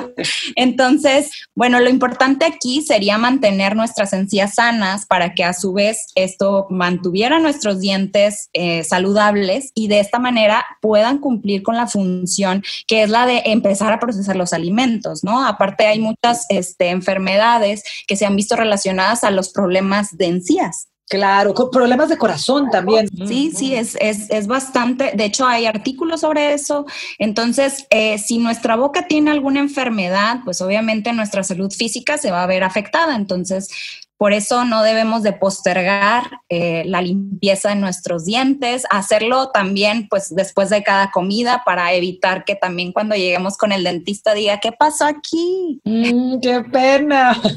entonces, 0.56 1.30
bueno, 1.54 1.80
lo 1.80 1.88
importante 1.88 2.44
aquí 2.44 2.82
sería 2.82 3.16
mantener 3.16 3.76
nuestras 3.76 4.12
encías 4.12 4.54
sanas 4.54 5.06
para 5.06 5.34
que 5.34 5.44
a 5.44 5.54
su 5.54 5.72
vez 5.72 6.08
esto 6.14 6.66
mantuviera 6.70 7.38
nuestros 7.38 7.80
dientes 7.80 8.50
eh, 8.52 8.84
saludables 8.84 9.70
y 9.74 9.88
de 9.88 10.00
esta 10.00 10.18
manera 10.18 10.64
puedan 10.80 11.18
cumplir 11.18 11.62
con 11.62 11.76
la 11.76 11.86
función 11.86 12.62
que 12.86 13.02
es 13.02 13.10
la 13.10 13.26
de 13.26 13.42
empezar 13.46 13.92
a 13.92 14.00
procesar 14.00 14.36
los 14.36 14.52
alimentos, 14.52 15.24
¿no? 15.24 15.46
Aparte 15.46 15.86
hay 15.86 15.98
muchas... 15.98 16.44
Este, 16.74 16.90
enfermedades 16.90 17.84
que 18.08 18.16
se 18.16 18.26
han 18.26 18.34
visto 18.34 18.56
relacionadas 18.56 19.22
a 19.22 19.30
los 19.30 19.50
problemas 19.50 20.16
de 20.16 20.26
encías. 20.26 20.88
Claro, 21.08 21.54
con 21.54 21.70
problemas 21.70 22.08
de 22.08 22.16
corazón 22.16 22.68
también. 22.70 23.06
Sí, 23.28 23.52
sí, 23.54 23.76
es, 23.76 23.96
es, 24.00 24.46
bastante. 24.48 25.12
De 25.14 25.26
hecho, 25.26 25.46
hay 25.46 25.66
artículos 25.66 26.22
sobre 26.22 26.52
eso. 26.52 26.84
Entonces, 27.20 27.86
eh, 27.90 28.18
si 28.18 28.38
nuestra 28.38 28.74
boca 28.74 29.06
tiene 29.06 29.30
alguna 29.30 29.60
enfermedad, 29.60 30.40
pues 30.44 30.60
obviamente 30.62 31.12
nuestra 31.12 31.44
salud 31.44 31.70
física 31.70 32.18
se 32.18 32.32
va 32.32 32.42
a 32.42 32.46
ver 32.46 32.64
afectada. 32.64 33.14
Entonces, 33.14 33.68
por 34.16 34.32
eso 34.32 34.64
no 34.64 34.82
debemos 34.82 35.22
de 35.22 35.32
postergar 35.32 36.24
eh, 36.48 36.84
la 36.86 37.02
limpieza 37.02 37.70
de 37.70 37.76
nuestros 37.76 38.24
dientes, 38.24 38.84
hacerlo 38.90 39.50
también 39.50 40.06
pues 40.08 40.34
después 40.34 40.70
de 40.70 40.82
cada 40.82 41.10
comida 41.10 41.62
para 41.64 41.92
evitar 41.92 42.44
que 42.44 42.54
también 42.54 42.92
cuando 42.92 43.16
lleguemos 43.16 43.56
con 43.56 43.72
el 43.72 43.84
dentista 43.84 44.34
diga, 44.34 44.60
¿qué 44.60 44.72
pasó 44.72 45.04
aquí? 45.04 45.80
Mm, 45.84 46.40
¡Qué 46.40 46.60
pena! 46.70 47.40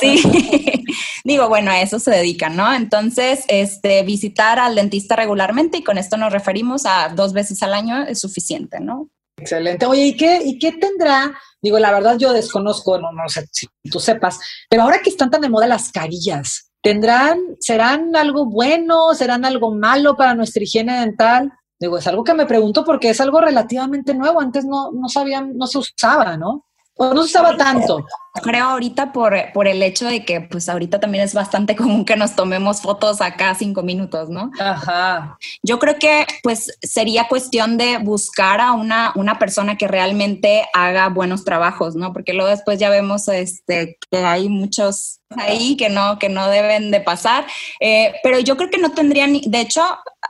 Sí, 0.00 0.22
digo, 1.24 1.48
bueno, 1.48 1.70
a 1.70 1.80
eso 1.80 1.98
se 1.98 2.10
dedican, 2.10 2.56
¿no? 2.56 2.72
Entonces, 2.72 3.44
este, 3.48 4.02
visitar 4.02 4.58
al 4.58 4.74
dentista 4.74 5.16
regularmente 5.16 5.78
y 5.78 5.84
con 5.84 5.98
esto 5.98 6.16
nos 6.16 6.32
referimos 6.32 6.86
a 6.86 7.08
dos 7.08 7.32
veces 7.32 7.62
al 7.62 7.74
año 7.74 8.02
es 8.02 8.20
suficiente, 8.20 8.80
¿no? 8.80 9.08
Excelente. 9.36 9.86
Oye, 9.86 10.06
¿y 10.06 10.16
qué, 10.16 10.40
¿y 10.44 10.58
qué 10.58 10.72
tendrá? 10.72 11.36
Digo, 11.60 11.78
la 11.78 11.92
verdad 11.92 12.18
yo 12.18 12.32
desconozco, 12.32 12.98
no, 12.98 13.12
no 13.12 13.28
sé 13.28 13.46
si 13.50 13.66
tú 13.90 13.98
sepas, 14.00 14.38
pero 14.68 14.82
ahora 14.82 15.00
que 15.02 15.10
están 15.10 15.30
tan 15.30 15.40
de 15.40 15.48
moda 15.48 15.66
las 15.66 15.90
carillas, 15.90 16.70
¿tendrán, 16.82 17.38
serán 17.60 18.14
algo 18.16 18.46
bueno, 18.46 19.14
serán 19.14 19.44
algo 19.44 19.74
malo 19.74 20.16
para 20.16 20.34
nuestra 20.34 20.62
higiene 20.62 21.00
dental? 21.00 21.52
Digo, 21.78 21.98
es 21.98 22.06
algo 22.06 22.24
que 22.24 22.34
me 22.34 22.46
pregunto 22.46 22.84
porque 22.84 23.10
es 23.10 23.20
algo 23.20 23.40
relativamente 23.40 24.14
nuevo, 24.14 24.40
antes 24.40 24.64
no, 24.64 24.92
no 24.92 25.08
sabían, 25.08 25.56
no 25.56 25.66
se 25.66 25.78
usaba, 25.78 26.36
¿no? 26.36 26.66
O 26.96 27.14
no 27.14 27.22
se 27.22 27.30
usaba 27.30 27.56
tanto. 27.56 28.04
Creo 28.42 28.64
ahorita 28.64 29.12
por, 29.12 29.34
por 29.52 29.68
el 29.68 29.82
hecho 29.82 30.06
de 30.06 30.24
que 30.24 30.40
pues 30.40 30.68
ahorita 30.68 31.00
también 31.00 31.24
es 31.24 31.34
bastante 31.34 31.76
común 31.76 32.04
que 32.04 32.16
nos 32.16 32.34
tomemos 32.34 32.80
fotos 32.80 33.20
acá 33.20 33.54
cinco 33.54 33.82
minutos, 33.82 34.30
¿no? 34.30 34.50
Ajá. 34.58 35.36
Yo 35.62 35.78
creo 35.78 35.98
que 35.98 36.26
pues 36.42 36.78
sería 36.82 37.28
cuestión 37.28 37.76
de 37.76 37.98
buscar 37.98 38.60
a 38.60 38.72
una, 38.72 39.12
una 39.16 39.38
persona 39.38 39.76
que 39.76 39.88
realmente 39.88 40.66
haga 40.72 41.08
buenos 41.08 41.44
trabajos, 41.44 41.94
¿no? 41.94 42.12
Porque 42.12 42.32
luego 42.32 42.50
después 42.50 42.78
ya 42.78 42.88
vemos 42.90 43.28
este, 43.28 43.98
que 44.10 44.18
hay 44.18 44.48
muchos 44.48 45.20
ahí 45.36 45.76
que 45.76 45.88
no, 45.88 46.18
que 46.18 46.28
no 46.28 46.48
deben 46.48 46.90
de 46.90 47.00
pasar. 47.00 47.46
Eh, 47.80 48.14
pero 48.22 48.38
yo 48.38 48.56
creo 48.56 48.70
que 48.70 48.78
no 48.78 48.92
tendrían, 48.92 49.38
de 49.44 49.60
hecho, 49.60 49.82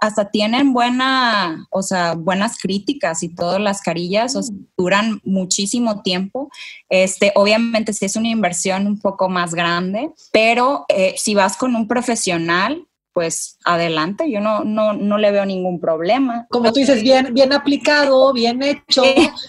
hasta 0.02 0.32
tienen 0.32 0.72
buena, 0.72 1.68
o 1.70 1.80
sea, 1.80 2.14
buenas 2.14 2.58
críticas 2.58 3.22
y 3.22 3.32
todas 3.32 3.60
las 3.60 3.80
carillas 3.80 4.36
duran 4.76 5.20
muchísimo 5.22 6.02
tiempo. 6.02 6.50
Este, 6.88 7.30
obviamente 7.36 7.92
si 7.92 8.06
es 8.06 8.16
una 8.16 8.26
inversión 8.26 8.88
un 8.88 8.98
poco 8.98 9.28
más 9.28 9.54
grande, 9.54 10.10
pero 10.32 10.86
eh, 10.88 11.14
si 11.16 11.36
vas 11.36 11.56
con 11.56 11.76
un 11.76 11.86
profesional, 11.86 12.84
pues 13.12 13.58
adelante, 13.64 14.30
yo 14.30 14.40
no, 14.40 14.64
no, 14.64 14.92
no 14.92 15.18
le 15.18 15.30
veo 15.30 15.44
ningún 15.44 15.80
problema. 15.80 16.46
Como 16.48 16.72
tú 16.72 16.80
dices, 16.80 17.02
bien, 17.02 17.34
bien 17.34 17.52
aplicado, 17.52 18.32
bien 18.32 18.62
hecho, 18.62 19.02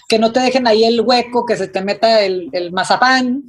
que 0.08 0.18
no 0.18 0.32
te 0.32 0.40
dejen 0.40 0.66
ahí 0.66 0.84
el 0.84 1.00
hueco, 1.00 1.46
que 1.46 1.56
se 1.56 1.68
te 1.68 1.80
meta 1.82 2.22
el, 2.22 2.48
el 2.52 2.72
mazapán, 2.72 3.44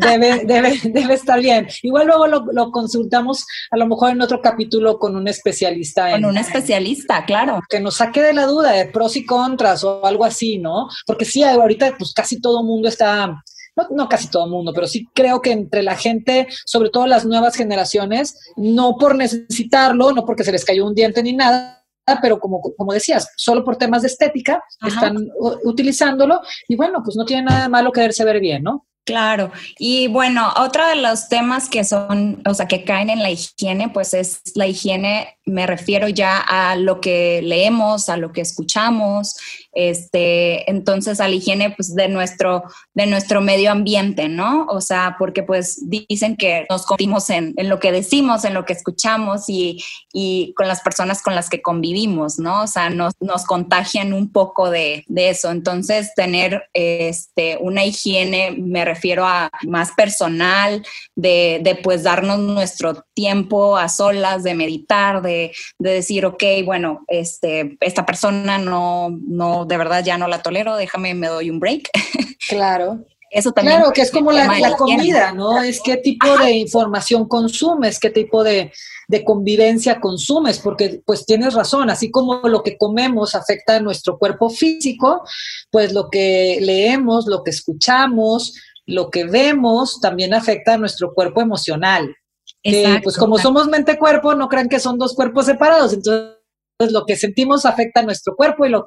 debe, 0.00 0.44
debe, 0.44 0.80
debe, 0.84 1.14
estar 1.14 1.40
bien. 1.40 1.66
Igual 1.82 2.06
luego 2.06 2.26
lo, 2.26 2.46
lo, 2.52 2.70
consultamos 2.70 3.44
a 3.70 3.76
lo 3.76 3.86
mejor 3.86 4.10
en 4.10 4.22
otro 4.22 4.40
capítulo 4.40 4.98
con 4.98 5.16
un 5.16 5.28
especialista. 5.28 6.12
Con 6.12 6.24
un 6.24 6.38
especialista, 6.38 7.24
claro. 7.24 7.60
Que 7.68 7.80
nos 7.80 7.96
saque 7.96 8.22
de 8.22 8.34
la 8.34 8.46
duda 8.46 8.72
de 8.72 8.86
pros 8.86 9.16
y 9.16 9.24
contras 9.24 9.84
o 9.84 10.04
algo 10.06 10.24
así, 10.24 10.58
¿no? 10.58 10.88
Porque 11.06 11.24
sí, 11.24 11.42
ahorita 11.42 11.96
pues 11.98 12.12
casi 12.12 12.40
todo 12.40 12.62
mundo 12.62 12.88
está 12.88 13.42
no, 13.90 14.08
casi 14.08 14.28
todo 14.28 14.44
el 14.44 14.50
mundo, 14.50 14.72
pero 14.74 14.86
sí 14.86 15.08
creo 15.14 15.40
que 15.40 15.52
entre 15.52 15.82
la 15.82 15.96
gente, 15.96 16.46
sobre 16.64 16.90
todo 16.90 17.06
las 17.06 17.24
nuevas 17.24 17.56
generaciones, 17.56 18.38
no 18.56 18.96
por 18.96 19.16
necesitarlo, 19.16 20.12
no 20.12 20.24
porque 20.24 20.44
se 20.44 20.52
les 20.52 20.64
cayó 20.64 20.86
un 20.86 20.94
diente 20.94 21.22
ni 21.22 21.32
nada, 21.32 21.84
pero 22.20 22.38
como, 22.38 22.60
como 22.60 22.92
decías, 22.92 23.28
solo 23.36 23.64
por 23.64 23.76
temas 23.76 24.02
de 24.02 24.08
estética 24.08 24.62
están 24.86 25.16
utilizándolo 25.64 26.40
y 26.68 26.76
bueno, 26.76 27.00
pues 27.02 27.16
no 27.16 27.24
tiene 27.24 27.44
nada 27.44 27.62
de 27.62 27.68
malo 27.68 27.92
quererse 27.92 28.24
ver 28.24 28.40
bien, 28.40 28.62
¿no? 28.62 28.86
Claro. 29.04 29.52
Y 29.78 30.08
bueno, 30.08 30.50
otro 30.56 30.86
de 30.88 30.96
los 30.96 31.28
temas 31.28 31.68
que 31.68 31.84
son, 31.84 32.42
o 32.48 32.54
sea, 32.54 32.66
que 32.66 32.84
caen 32.84 33.10
en 33.10 33.22
la 33.22 33.30
higiene, 33.30 33.90
pues 33.90 34.14
es 34.14 34.40
la 34.54 34.66
higiene, 34.66 35.36
me 35.44 35.66
refiero 35.66 36.08
ya 36.08 36.38
a 36.38 36.74
lo 36.76 37.02
que 37.02 37.42
leemos, 37.42 38.08
a 38.08 38.16
lo 38.16 38.32
que 38.32 38.40
escuchamos, 38.40 39.36
este, 39.74 40.70
entonces 40.70 41.20
a 41.20 41.28
la 41.28 41.34
higiene 41.34 41.70
pues 41.70 41.94
de 41.94 42.08
nuestro, 42.08 42.64
de 42.94 43.06
nuestro 43.06 43.40
medio 43.40 43.70
ambiente, 43.70 44.28
¿no? 44.28 44.66
O 44.66 44.80
sea, 44.80 45.16
porque 45.18 45.42
pues 45.42 45.88
dicen 45.88 46.36
que 46.36 46.66
nos 46.70 46.86
convertimos 46.86 47.28
en, 47.30 47.54
en, 47.56 47.68
lo 47.68 47.80
que 47.80 47.92
decimos, 47.92 48.44
en 48.44 48.54
lo 48.54 48.64
que 48.64 48.72
escuchamos 48.72 49.48
y, 49.48 49.82
y, 50.12 50.52
con 50.54 50.68
las 50.68 50.80
personas 50.80 51.22
con 51.22 51.34
las 51.34 51.50
que 51.50 51.62
convivimos, 51.62 52.38
¿no? 52.38 52.62
O 52.62 52.66
sea, 52.66 52.90
nos, 52.90 53.14
nos 53.20 53.44
contagian 53.44 54.12
un 54.12 54.30
poco 54.30 54.70
de, 54.70 55.04
de 55.08 55.30
eso. 55.30 55.50
Entonces, 55.50 56.14
tener 56.14 56.68
este, 56.72 57.58
una 57.60 57.84
higiene, 57.84 58.52
me 58.52 58.84
refiero 58.84 59.26
a 59.26 59.50
más 59.64 59.92
personal, 59.92 60.84
de, 61.14 61.60
de 61.62 61.74
pues 61.74 62.02
darnos 62.02 62.38
nuestro 62.38 63.04
tiempo 63.14 63.76
a 63.76 63.88
solas, 63.88 64.42
de 64.42 64.54
meditar, 64.54 65.22
de, 65.22 65.52
de 65.78 65.90
decir, 65.90 66.26
ok, 66.26 66.42
bueno, 66.64 67.04
este, 67.08 67.76
esta 67.80 68.06
persona 68.06 68.58
no, 68.58 69.18
no, 69.26 69.63
de 69.66 69.76
verdad 69.76 70.04
ya 70.04 70.18
no 70.18 70.28
la 70.28 70.42
tolero, 70.42 70.76
déjame, 70.76 71.14
me 71.14 71.28
doy 71.28 71.50
un 71.50 71.60
break. 71.60 71.90
Claro. 72.46 73.02
Eso 73.30 73.50
también. 73.52 73.78
Claro, 73.78 73.92
que 73.92 74.02
es 74.02 74.10
como 74.12 74.30
la, 74.30 74.46
la 74.58 74.76
comida, 74.76 75.32
¿no? 75.32 75.60
Es 75.60 75.80
qué 75.82 75.96
tipo 75.96 76.38
de 76.38 76.52
información 76.52 77.26
consumes, 77.26 77.98
qué 77.98 78.10
tipo 78.10 78.44
de, 78.44 78.70
de, 79.08 79.24
convivencia 79.24 79.98
consumes, 80.00 80.60
porque 80.60 81.02
pues 81.04 81.26
tienes 81.26 81.54
razón, 81.54 81.90
así 81.90 82.12
como 82.12 82.42
lo 82.48 82.62
que 82.62 82.76
comemos 82.76 83.34
afecta 83.34 83.76
a 83.76 83.80
nuestro 83.80 84.18
cuerpo 84.18 84.50
físico, 84.50 85.22
pues 85.70 85.92
lo 85.92 86.10
que 86.10 86.58
leemos, 86.60 87.26
lo 87.26 87.42
que 87.42 87.50
escuchamos, 87.50 88.54
lo 88.86 89.10
que 89.10 89.24
vemos 89.24 90.00
también 90.00 90.32
afecta 90.32 90.74
a 90.74 90.78
nuestro 90.78 91.12
cuerpo 91.12 91.40
emocional. 91.40 92.14
Que, 92.62 93.00
pues 93.02 93.16
como 93.16 93.38
somos 93.38 93.66
mente-cuerpo, 93.66 94.34
no 94.34 94.48
crean 94.48 94.68
que 94.68 94.80
son 94.80 94.96
dos 94.96 95.14
cuerpos 95.14 95.46
separados, 95.46 95.92
entonces 95.92 96.36
lo 96.78 97.04
que 97.06 97.16
sentimos 97.16 97.66
afecta 97.66 98.00
a 98.00 98.04
nuestro 98.04 98.34
cuerpo 98.34 98.66
y 98.66 98.70
lo, 98.70 98.86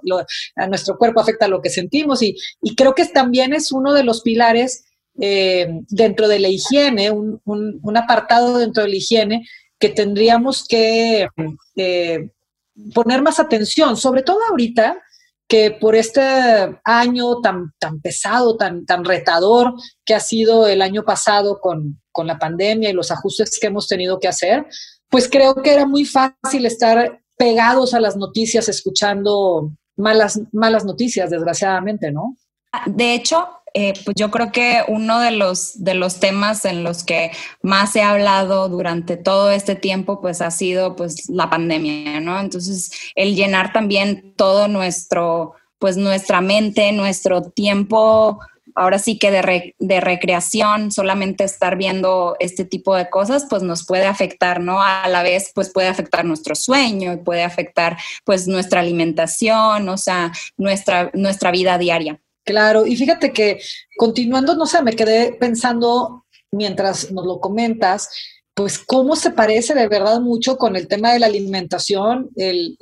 a 0.56 0.68
nuestro 0.68 0.98
cuerpo 0.98 1.22
afecta 1.22 1.46
a 1.46 1.50
lo 1.50 1.62
que 1.62 1.70
sentimos. 1.70 2.22
Y, 2.22 2.36
creo 2.76 2.94
que 2.94 3.06
también 3.06 3.54
es 3.54 3.72
uno 3.72 3.94
de 3.94 4.04
los 4.04 4.22
pilares 4.22 4.86
eh, 5.20 5.68
dentro 5.90 6.28
de 6.28 6.40
la 6.40 6.50
higiene, 6.50 7.12
un, 7.12 7.98
apartado 7.98 8.58
dentro 8.58 8.84
de 8.84 8.90
la 8.90 8.96
higiene 8.96 9.48
que 9.80 9.90
tendríamos 9.90 10.66
que 10.68 11.28
eh, 11.76 12.30
poner 12.94 13.22
más 13.22 13.40
atención, 13.40 13.96
sobre 13.96 14.24
todo 14.24 14.40
ahorita 14.50 15.02
que 15.48 15.72
por 15.72 15.96
este 15.96 16.22
año 16.84 17.40
tan, 17.42 17.72
tan 17.80 18.02
pesado, 18.02 18.58
tan, 18.58 18.86
tan 18.86 19.06
retador 19.06 19.74
que 20.04 20.14
ha 20.14 20.20
sido 20.20 20.68
el 20.68 20.82
año 20.82 21.06
pasado 21.06 21.60
con, 21.62 22.02
con 22.12 22.28
la 22.28 22.38
pandemia 22.38 22.90
y 22.90 22.94
los 22.94 23.12
ajustes 23.12 23.58
que 23.60 23.68
hemos 23.68 23.88
tenido 23.88 24.20
que 24.20 24.28
hacer, 24.28 24.66
pues 25.10 25.30
creo 25.30 25.56
que 25.56 25.72
era 25.72 25.86
muy 25.86 26.04
fácil 26.04 26.66
estar 26.66 27.22
pegados 27.38 27.94
a 27.94 28.00
las 28.00 28.18
noticias 28.18 28.68
escuchando 28.68 29.72
malas, 29.96 30.42
malas 30.52 30.86
noticias, 30.86 31.30
desgraciadamente, 31.30 32.12
¿no? 32.12 32.36
De 32.86 33.14
hecho, 33.14 33.48
eh, 33.74 33.94
pues 34.06 34.16
yo 34.16 34.32
creo 34.32 34.52
que 34.52 34.84
uno 34.88 35.20
de 35.20 35.32
los, 35.32 35.84
de 35.84 35.94
los 35.94 36.20
temas 36.20 36.66
en 36.66 36.84
los 36.84 37.04
que 37.04 37.32
más 37.62 37.96
ha 37.96 38.12
hablado 38.12 38.70
durante 38.70 39.18
todo 39.18 39.52
este 39.52 39.76
tiempo, 39.76 40.20
pues 40.22 40.42
ha 40.42 40.52
sido 40.52 40.96
pues 40.96 41.30
la 41.30 41.50
pandemia, 41.50 42.20
¿no? 42.20 42.40
Entonces, 42.40 42.92
el 43.16 43.36
llenar 43.36 43.74
también 43.74 44.34
todo 44.36 44.68
nuestro, 44.68 45.54
pues 45.80 45.98
nuestra 45.98 46.42
mente, 46.42 46.92
nuestro 46.92 47.42
tiempo 47.42 48.40
ahora 48.78 49.00
sí 49.00 49.18
que 49.18 49.32
de, 49.32 50.00
recreación, 50.00 50.92
solamente 50.92 51.44
estar 51.44 51.78
viendo 51.78 52.36
este 52.40 52.64
tipo 52.64 52.96
de 52.96 53.10
cosas, 53.10 53.48
pues 53.50 53.64
nos 53.64 53.86
puede 53.86 54.06
afectar, 54.06 54.62
¿no? 54.62 54.82
A 54.82 55.08
la 55.10 55.24
vez, 55.24 55.52
pues 55.56 55.72
puede 55.74 55.88
afectar 55.88 56.24
nuestro 56.24 56.54
sueño 56.54 57.24
puede 57.24 57.44
afectar, 57.44 57.98
pues, 58.24 58.48
nuestra 58.48 58.82
alimentación, 58.82 59.90
o 59.90 59.98
sea, 59.98 60.32
nuestra, 60.58 61.10
nuestra 61.14 61.52
vida 61.52 61.78
diaria. 61.78 62.22
Claro, 62.46 62.86
y 62.86 62.96
fíjate 62.96 63.34
que 63.34 63.60
continuando, 63.98 64.56
no 64.56 64.66
sé, 64.68 64.82
me 64.84 64.94
quedé 64.94 65.34
pensando 65.34 66.26
mientras 66.52 67.12
nos 67.12 67.26
lo 67.26 67.40
comentas, 67.40 68.10
pues 68.54 68.78
cómo 68.78 69.16
se 69.16 69.32
parece 69.32 69.74
de 69.74 69.88
verdad 69.88 70.22
mucho 70.22 70.58
con 70.58 70.76
el 70.76 70.88
tema 70.88 71.12
de 71.12 71.20
la 71.20 71.26
alimentación, 71.26 72.30
el, 72.36 72.78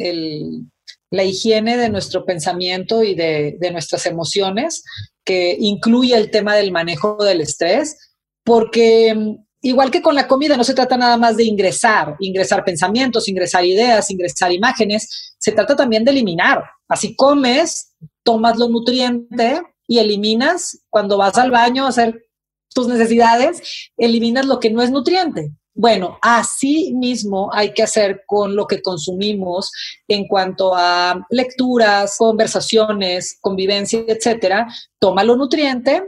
la 1.10 1.24
higiene 1.24 1.78
de 1.78 1.90
nuestro 1.90 2.26
pensamiento 2.26 3.04
y 3.04 3.16
de 3.16 3.70
nuestras 3.72 4.06
emociones 4.06 4.84
que 5.26 5.58
incluye 5.60 6.16
el 6.16 6.32
tema 6.32 6.56
del 6.56 6.72
manejo 6.72 7.18
del 7.24 7.42
estrés, 7.42 7.98
porque 8.44 9.14
mm, 9.16 9.46
igual 9.62 9.90
que 9.90 10.02
con 10.02 10.16
la 10.16 10.28
comida, 10.28 10.56
no 10.56 10.64
se 10.64 10.76
trata 10.76 10.96
nada 10.96 11.18
más 11.18 11.36
de 11.36 11.44
ingresar, 11.44 12.16
ingresar 12.20 12.64
pensamientos, 12.64 13.28
ingresar 13.28 13.66
ideas, 13.66 14.12
ingresar 14.12 14.52
imágenes, 14.52 15.36
se 15.40 15.52
trata 15.52 15.76
también 15.76 16.06
de 16.06 16.12
eliminar. 16.12 16.64
Así 16.88 17.16
comes, 17.16 17.94
tomas 18.24 18.58
lo 18.58 18.70
nutriente 18.70 19.62
y 19.88 20.00
eliminas 20.00 20.80
cuando 20.90 21.18
vas 21.18 21.38
al 21.38 21.52
baño 21.52 21.86
a 21.86 21.90
hacer 21.90 22.26
tus 22.74 22.88
necesidades, 22.88 23.90
eliminas 23.98 24.46
lo 24.46 24.60
que 24.60 24.70
no 24.70 24.84
es 24.84 24.92
nutriente. 24.92 25.52
Bueno, 25.78 26.18
así 26.22 26.94
mismo 26.94 27.50
hay 27.54 27.74
que 27.74 27.84
hacer 27.84 28.24
con 28.26 28.56
lo 28.56 28.66
que 28.66 28.82
consumimos 28.82 29.70
en 30.08 30.26
cuanto 30.26 30.74
a 30.74 31.26
lecturas, 31.30 32.16
conversaciones, 32.18 33.38
convivencia, 33.42 34.06
etcétera. 34.08 34.68
Toma 35.00 35.26
lo 35.26 35.36
nutriente 35.36 36.02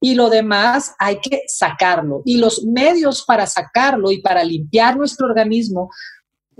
y 0.00 0.14
lo 0.14 0.30
demás 0.30 0.94
hay 1.00 1.18
que 1.20 1.42
sacarlo. 1.48 2.22
Y 2.24 2.36
los 2.36 2.64
medios 2.64 3.24
para 3.24 3.46
sacarlo 3.46 4.12
y 4.12 4.20
para 4.20 4.44
limpiar 4.44 4.96
nuestro 4.96 5.26
organismo 5.26 5.90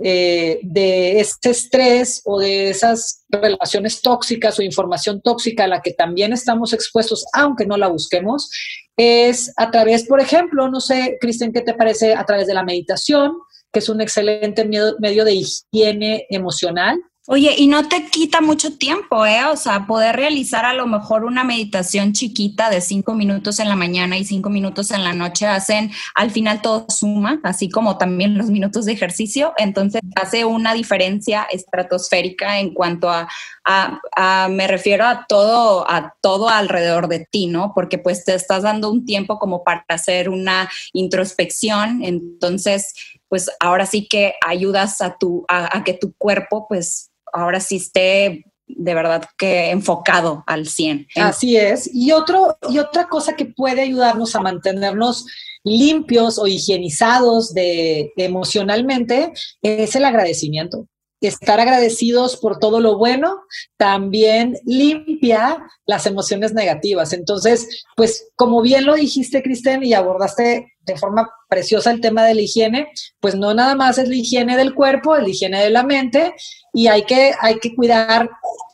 eh, 0.05 0.59
de 0.63 1.21
este 1.21 1.51
estrés 1.51 2.21
o 2.25 2.37
de 2.37 2.69
esas 2.69 3.23
relaciones 3.29 4.01
tóxicas 4.01 4.59
o 4.59 4.61
información 4.61 5.21
tóxica 5.21 5.63
a 5.63 5.67
la 5.67 5.81
que 5.81 5.93
también 5.93 6.33
estamos 6.33 6.73
expuestos, 6.73 7.25
aunque 7.31 7.65
no 7.65 7.77
la 7.77 7.87
busquemos, 7.87 8.49
es 8.97 9.53
a 9.55 9.71
través, 9.71 10.05
por 10.05 10.19
ejemplo, 10.19 10.69
no 10.69 10.81
sé, 10.81 11.17
Cristian, 11.21 11.53
¿qué 11.53 11.61
te 11.61 11.73
parece? 11.73 12.15
A 12.15 12.25
través 12.25 12.47
de 12.47 12.53
la 12.53 12.63
meditación, 12.63 13.31
que 13.71 13.79
es 13.79 13.87
un 13.87 14.01
excelente 14.01 14.65
medio 14.65 15.23
de 15.23 15.33
higiene 15.33 16.27
emocional. 16.29 16.99
Oye, 17.25 17.55
y 17.57 17.67
no 17.67 17.87
te 17.87 18.07
quita 18.07 18.41
mucho 18.41 18.77
tiempo, 18.77 19.25
¿eh? 19.25 19.45
O 19.45 19.55
sea, 19.55 19.87
poder 19.87 20.17
realizar 20.17 20.65
a 20.65 20.73
lo 20.73 20.87
mejor 20.87 21.23
una 21.23 21.45
meditación 21.45 22.11
chiquita 22.11 22.69
de 22.69 22.81
cinco 22.81 23.13
minutos 23.13 23.59
en 23.59 23.69
la 23.69 23.77
mañana 23.77 24.17
y 24.17 24.25
cinco 24.25 24.49
minutos 24.49 24.91
en 24.91 25.05
la 25.05 25.13
noche 25.13 25.47
hacen, 25.47 25.89
al 26.15 26.31
final 26.31 26.61
todo 26.61 26.85
suma, 26.89 27.39
así 27.43 27.69
como 27.69 27.97
también 27.97 28.37
los 28.37 28.47
minutos 28.47 28.83
de 28.83 28.91
ejercicio. 28.91 29.53
Entonces, 29.55 30.01
hace 30.21 30.43
una 30.43 30.73
diferencia 30.73 31.43
estratosférica 31.49 32.59
en 32.59 32.73
cuanto 32.73 33.09
a, 33.09 33.29
a, 33.63 34.49
me 34.49 34.67
refiero 34.67 35.05
a 35.05 35.25
todo, 35.25 35.89
a 35.89 36.15
todo 36.19 36.49
alrededor 36.49 37.07
de 37.07 37.25
ti, 37.31 37.47
¿no? 37.47 37.71
Porque 37.73 37.99
pues 37.99 38.25
te 38.25 38.35
estás 38.35 38.63
dando 38.63 38.91
un 38.91 39.05
tiempo 39.05 39.39
como 39.39 39.63
para 39.63 39.85
hacer 39.87 40.27
una 40.27 40.69
introspección. 40.91 42.03
Entonces, 42.03 42.93
pues 43.29 43.49
ahora 43.61 43.85
sí 43.85 44.09
que 44.09 44.33
ayudas 44.45 44.99
a 44.99 45.17
tu, 45.17 45.45
a, 45.47 45.77
a 45.77 45.85
que 45.85 45.93
tu 45.93 46.13
cuerpo, 46.17 46.67
pues 46.67 47.11
ahora 47.33 47.59
sí 47.59 47.77
esté 47.77 48.45
de 48.67 48.93
verdad 48.93 49.25
que 49.37 49.71
enfocado 49.71 50.43
al 50.47 50.67
100. 50.67 51.07
Así 51.15 51.57
es. 51.57 51.89
Y, 51.93 52.11
otro, 52.11 52.57
y 52.69 52.79
otra 52.79 53.07
cosa 53.07 53.35
que 53.35 53.45
puede 53.45 53.81
ayudarnos 53.81 54.35
a 54.35 54.41
mantenernos 54.41 55.25
limpios 55.63 56.37
o 56.39 56.47
higienizados 56.47 57.53
de, 57.53 58.11
emocionalmente 58.17 59.31
es 59.61 59.95
el 59.95 60.05
agradecimiento. 60.05 60.87
Estar 61.21 61.61
agradecidos 61.61 62.35
por 62.35 62.59
todo 62.59 62.81
lo 62.81 62.97
bueno 62.97 63.43
también 63.77 64.57
limpia 64.65 65.65
las 65.85 66.05
emociones 66.05 66.53
negativas. 66.53 67.13
Entonces, 67.13 67.85
pues 67.95 68.29
como 68.35 68.61
bien 68.61 68.85
lo 68.85 68.95
dijiste, 68.95 69.41
Kristen, 69.41 69.83
y 69.83 69.93
abordaste 69.93 70.73
de 70.81 70.97
forma 70.97 71.31
preciosa 71.53 71.91
el 71.91 72.01
tema 72.01 72.23
de 72.25 72.33
la 72.33 72.41
higiene, 72.41 72.87
pues 73.19 73.35
no 73.35 73.53
nada 73.53 73.75
más 73.75 73.99
es 73.99 74.09
la 74.09 74.15
higiene 74.15 74.57
del 74.57 74.73
cuerpo, 74.73 75.15
es 75.15 75.21
la 75.21 75.29
higiene 75.29 75.61
de 75.61 75.69
la 75.69 75.83
mente 75.83 76.33
y 76.73 76.87
hay 76.87 77.03
que, 77.03 77.33
hay 77.39 77.59
que 77.59 77.75
cuidar 77.75 78.27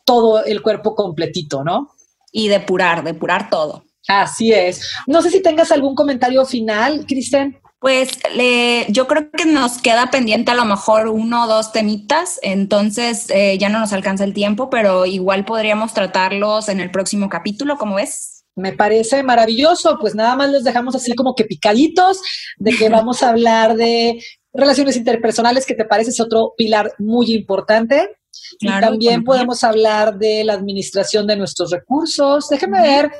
todo 0.06 0.42
el 0.44 0.62
cuerpo 0.62 0.94
completito, 0.94 1.62
¿no? 1.62 1.90
Y 2.32 2.48
depurar, 2.48 3.04
depurar 3.04 3.50
todo. 3.50 3.84
Así 4.08 4.52
es. 4.52 4.88
No 5.06 5.20
sé 5.20 5.30
si 5.30 5.42
tengas 5.42 5.70
algún 5.70 5.94
comentario 5.94 6.44
final, 6.46 7.04
Kristen. 7.06 7.60
Pues 7.80 8.18
le, 8.34 8.86
yo 8.88 9.06
creo 9.06 9.30
que 9.30 9.44
nos 9.44 9.78
queda 9.78 10.10
pendiente 10.10 10.50
a 10.50 10.54
lo 10.54 10.64
mejor 10.64 11.08
uno 11.08 11.44
o 11.44 11.46
dos 11.46 11.72
temitas, 11.72 12.38
entonces 12.42 13.26
eh, 13.30 13.56
ya 13.58 13.68
no 13.68 13.78
nos 13.78 13.92
alcanza 13.92 14.24
el 14.24 14.34
tiempo, 14.34 14.70
pero 14.70 15.06
igual 15.06 15.44
podríamos 15.44 15.92
tratarlos 15.92 16.68
en 16.68 16.80
el 16.80 16.90
próximo 16.90 17.28
capítulo, 17.28 17.76
¿cómo 17.76 17.96
ves? 17.96 18.39
Me 18.56 18.72
parece 18.72 19.22
maravilloso, 19.22 19.96
pues 20.00 20.14
nada 20.14 20.36
más 20.36 20.50
les 20.50 20.64
dejamos 20.64 20.94
así 20.94 21.14
como 21.14 21.34
que 21.34 21.44
picaditos 21.44 22.20
de 22.56 22.72
que 22.72 22.88
vamos 22.88 23.22
a 23.22 23.30
hablar 23.30 23.76
de 23.76 24.22
relaciones 24.52 24.96
interpersonales, 24.96 25.66
que 25.66 25.74
te 25.74 25.84
parece 25.84 26.10
es 26.10 26.20
otro 26.20 26.54
pilar 26.56 26.92
muy 26.98 27.32
importante. 27.32 28.16
y 28.60 28.68
también 28.68 29.24
podemos 29.24 29.64
hablar 29.64 30.16
de 30.18 30.44
la 30.44 30.54
administración 30.54 31.26
de 31.26 31.36
nuestros 31.36 31.70
recursos. 31.70 32.48
Déjeme 32.48 32.80
ver 32.80 33.10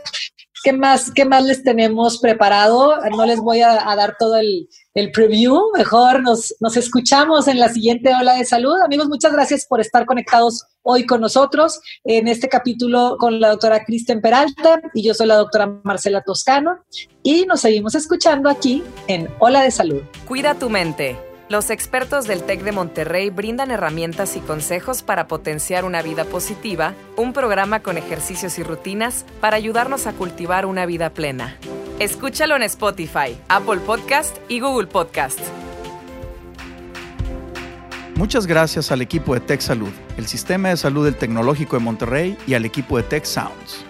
¿Qué 0.62 0.72
más, 0.72 1.10
qué 1.10 1.24
más 1.24 1.44
les 1.44 1.62
tenemos 1.62 2.18
preparado? 2.18 2.96
No 3.16 3.24
les 3.24 3.40
voy 3.40 3.62
a, 3.62 3.74
dar 3.96 4.16
todo 4.18 4.36
el, 4.36 4.68
el, 4.94 5.12
preview, 5.12 5.70
mejor 5.76 6.22
nos, 6.22 6.54
nos 6.60 6.76
escuchamos 6.76 7.48
en 7.48 7.58
la 7.58 7.68
siguiente 7.68 8.12
ola 8.14 8.34
de 8.34 8.44
salud. 8.44 8.74
Amigos, 8.84 9.08
muchas 9.08 9.32
gracias 9.32 9.66
por 9.66 9.80
estar 9.80 10.06
conectados 10.06 10.64
hoy 10.82 11.06
con 11.06 11.20
nosotros 11.20 11.80
en 12.04 12.28
este 12.28 12.48
capítulo 12.48 13.16
con 13.18 13.40
la 13.40 13.50
doctora 13.50 13.84
Kristen 13.84 14.20
Peralta 14.20 14.80
y 14.94 15.02
yo 15.02 15.14
soy 15.14 15.26
la 15.26 15.36
doctora 15.36 15.66
Marcela 15.84 16.22
Toscano 16.22 16.78
y 17.22 17.44
nos 17.46 17.60
seguimos 17.60 17.94
escuchando 17.94 18.48
aquí 18.48 18.82
en 19.06 19.28
Ola 19.38 19.62
de 19.62 19.70
Salud. 19.70 20.02
Cuida 20.26 20.54
tu 20.54 20.70
mente. 20.70 21.29
Los 21.50 21.70
expertos 21.70 22.28
del 22.28 22.44
TEC 22.44 22.62
de 22.62 22.70
Monterrey 22.70 23.28
brindan 23.28 23.72
herramientas 23.72 24.36
y 24.36 24.40
consejos 24.40 25.02
para 25.02 25.26
potenciar 25.26 25.84
una 25.84 26.00
vida 26.00 26.24
positiva, 26.24 26.94
un 27.16 27.32
programa 27.32 27.80
con 27.80 27.98
ejercicios 27.98 28.56
y 28.60 28.62
rutinas 28.62 29.26
para 29.40 29.56
ayudarnos 29.56 30.06
a 30.06 30.12
cultivar 30.12 30.64
una 30.64 30.86
vida 30.86 31.10
plena. 31.10 31.56
Escúchalo 31.98 32.54
en 32.54 32.62
Spotify, 32.62 33.36
Apple 33.48 33.80
Podcast 33.84 34.36
y 34.48 34.60
Google 34.60 34.86
Podcast. 34.86 35.40
Muchas 38.14 38.46
gracias 38.46 38.92
al 38.92 39.02
equipo 39.02 39.34
de 39.34 39.40
Tech 39.40 39.60
Salud, 39.60 39.90
el 40.18 40.28
Sistema 40.28 40.68
de 40.68 40.76
Salud 40.76 41.04
del 41.04 41.16
Tecnológico 41.16 41.76
de 41.76 41.82
Monterrey 41.82 42.38
y 42.46 42.54
al 42.54 42.64
equipo 42.64 42.96
de 42.96 43.02
Tech 43.02 43.24
Sounds 43.24 43.89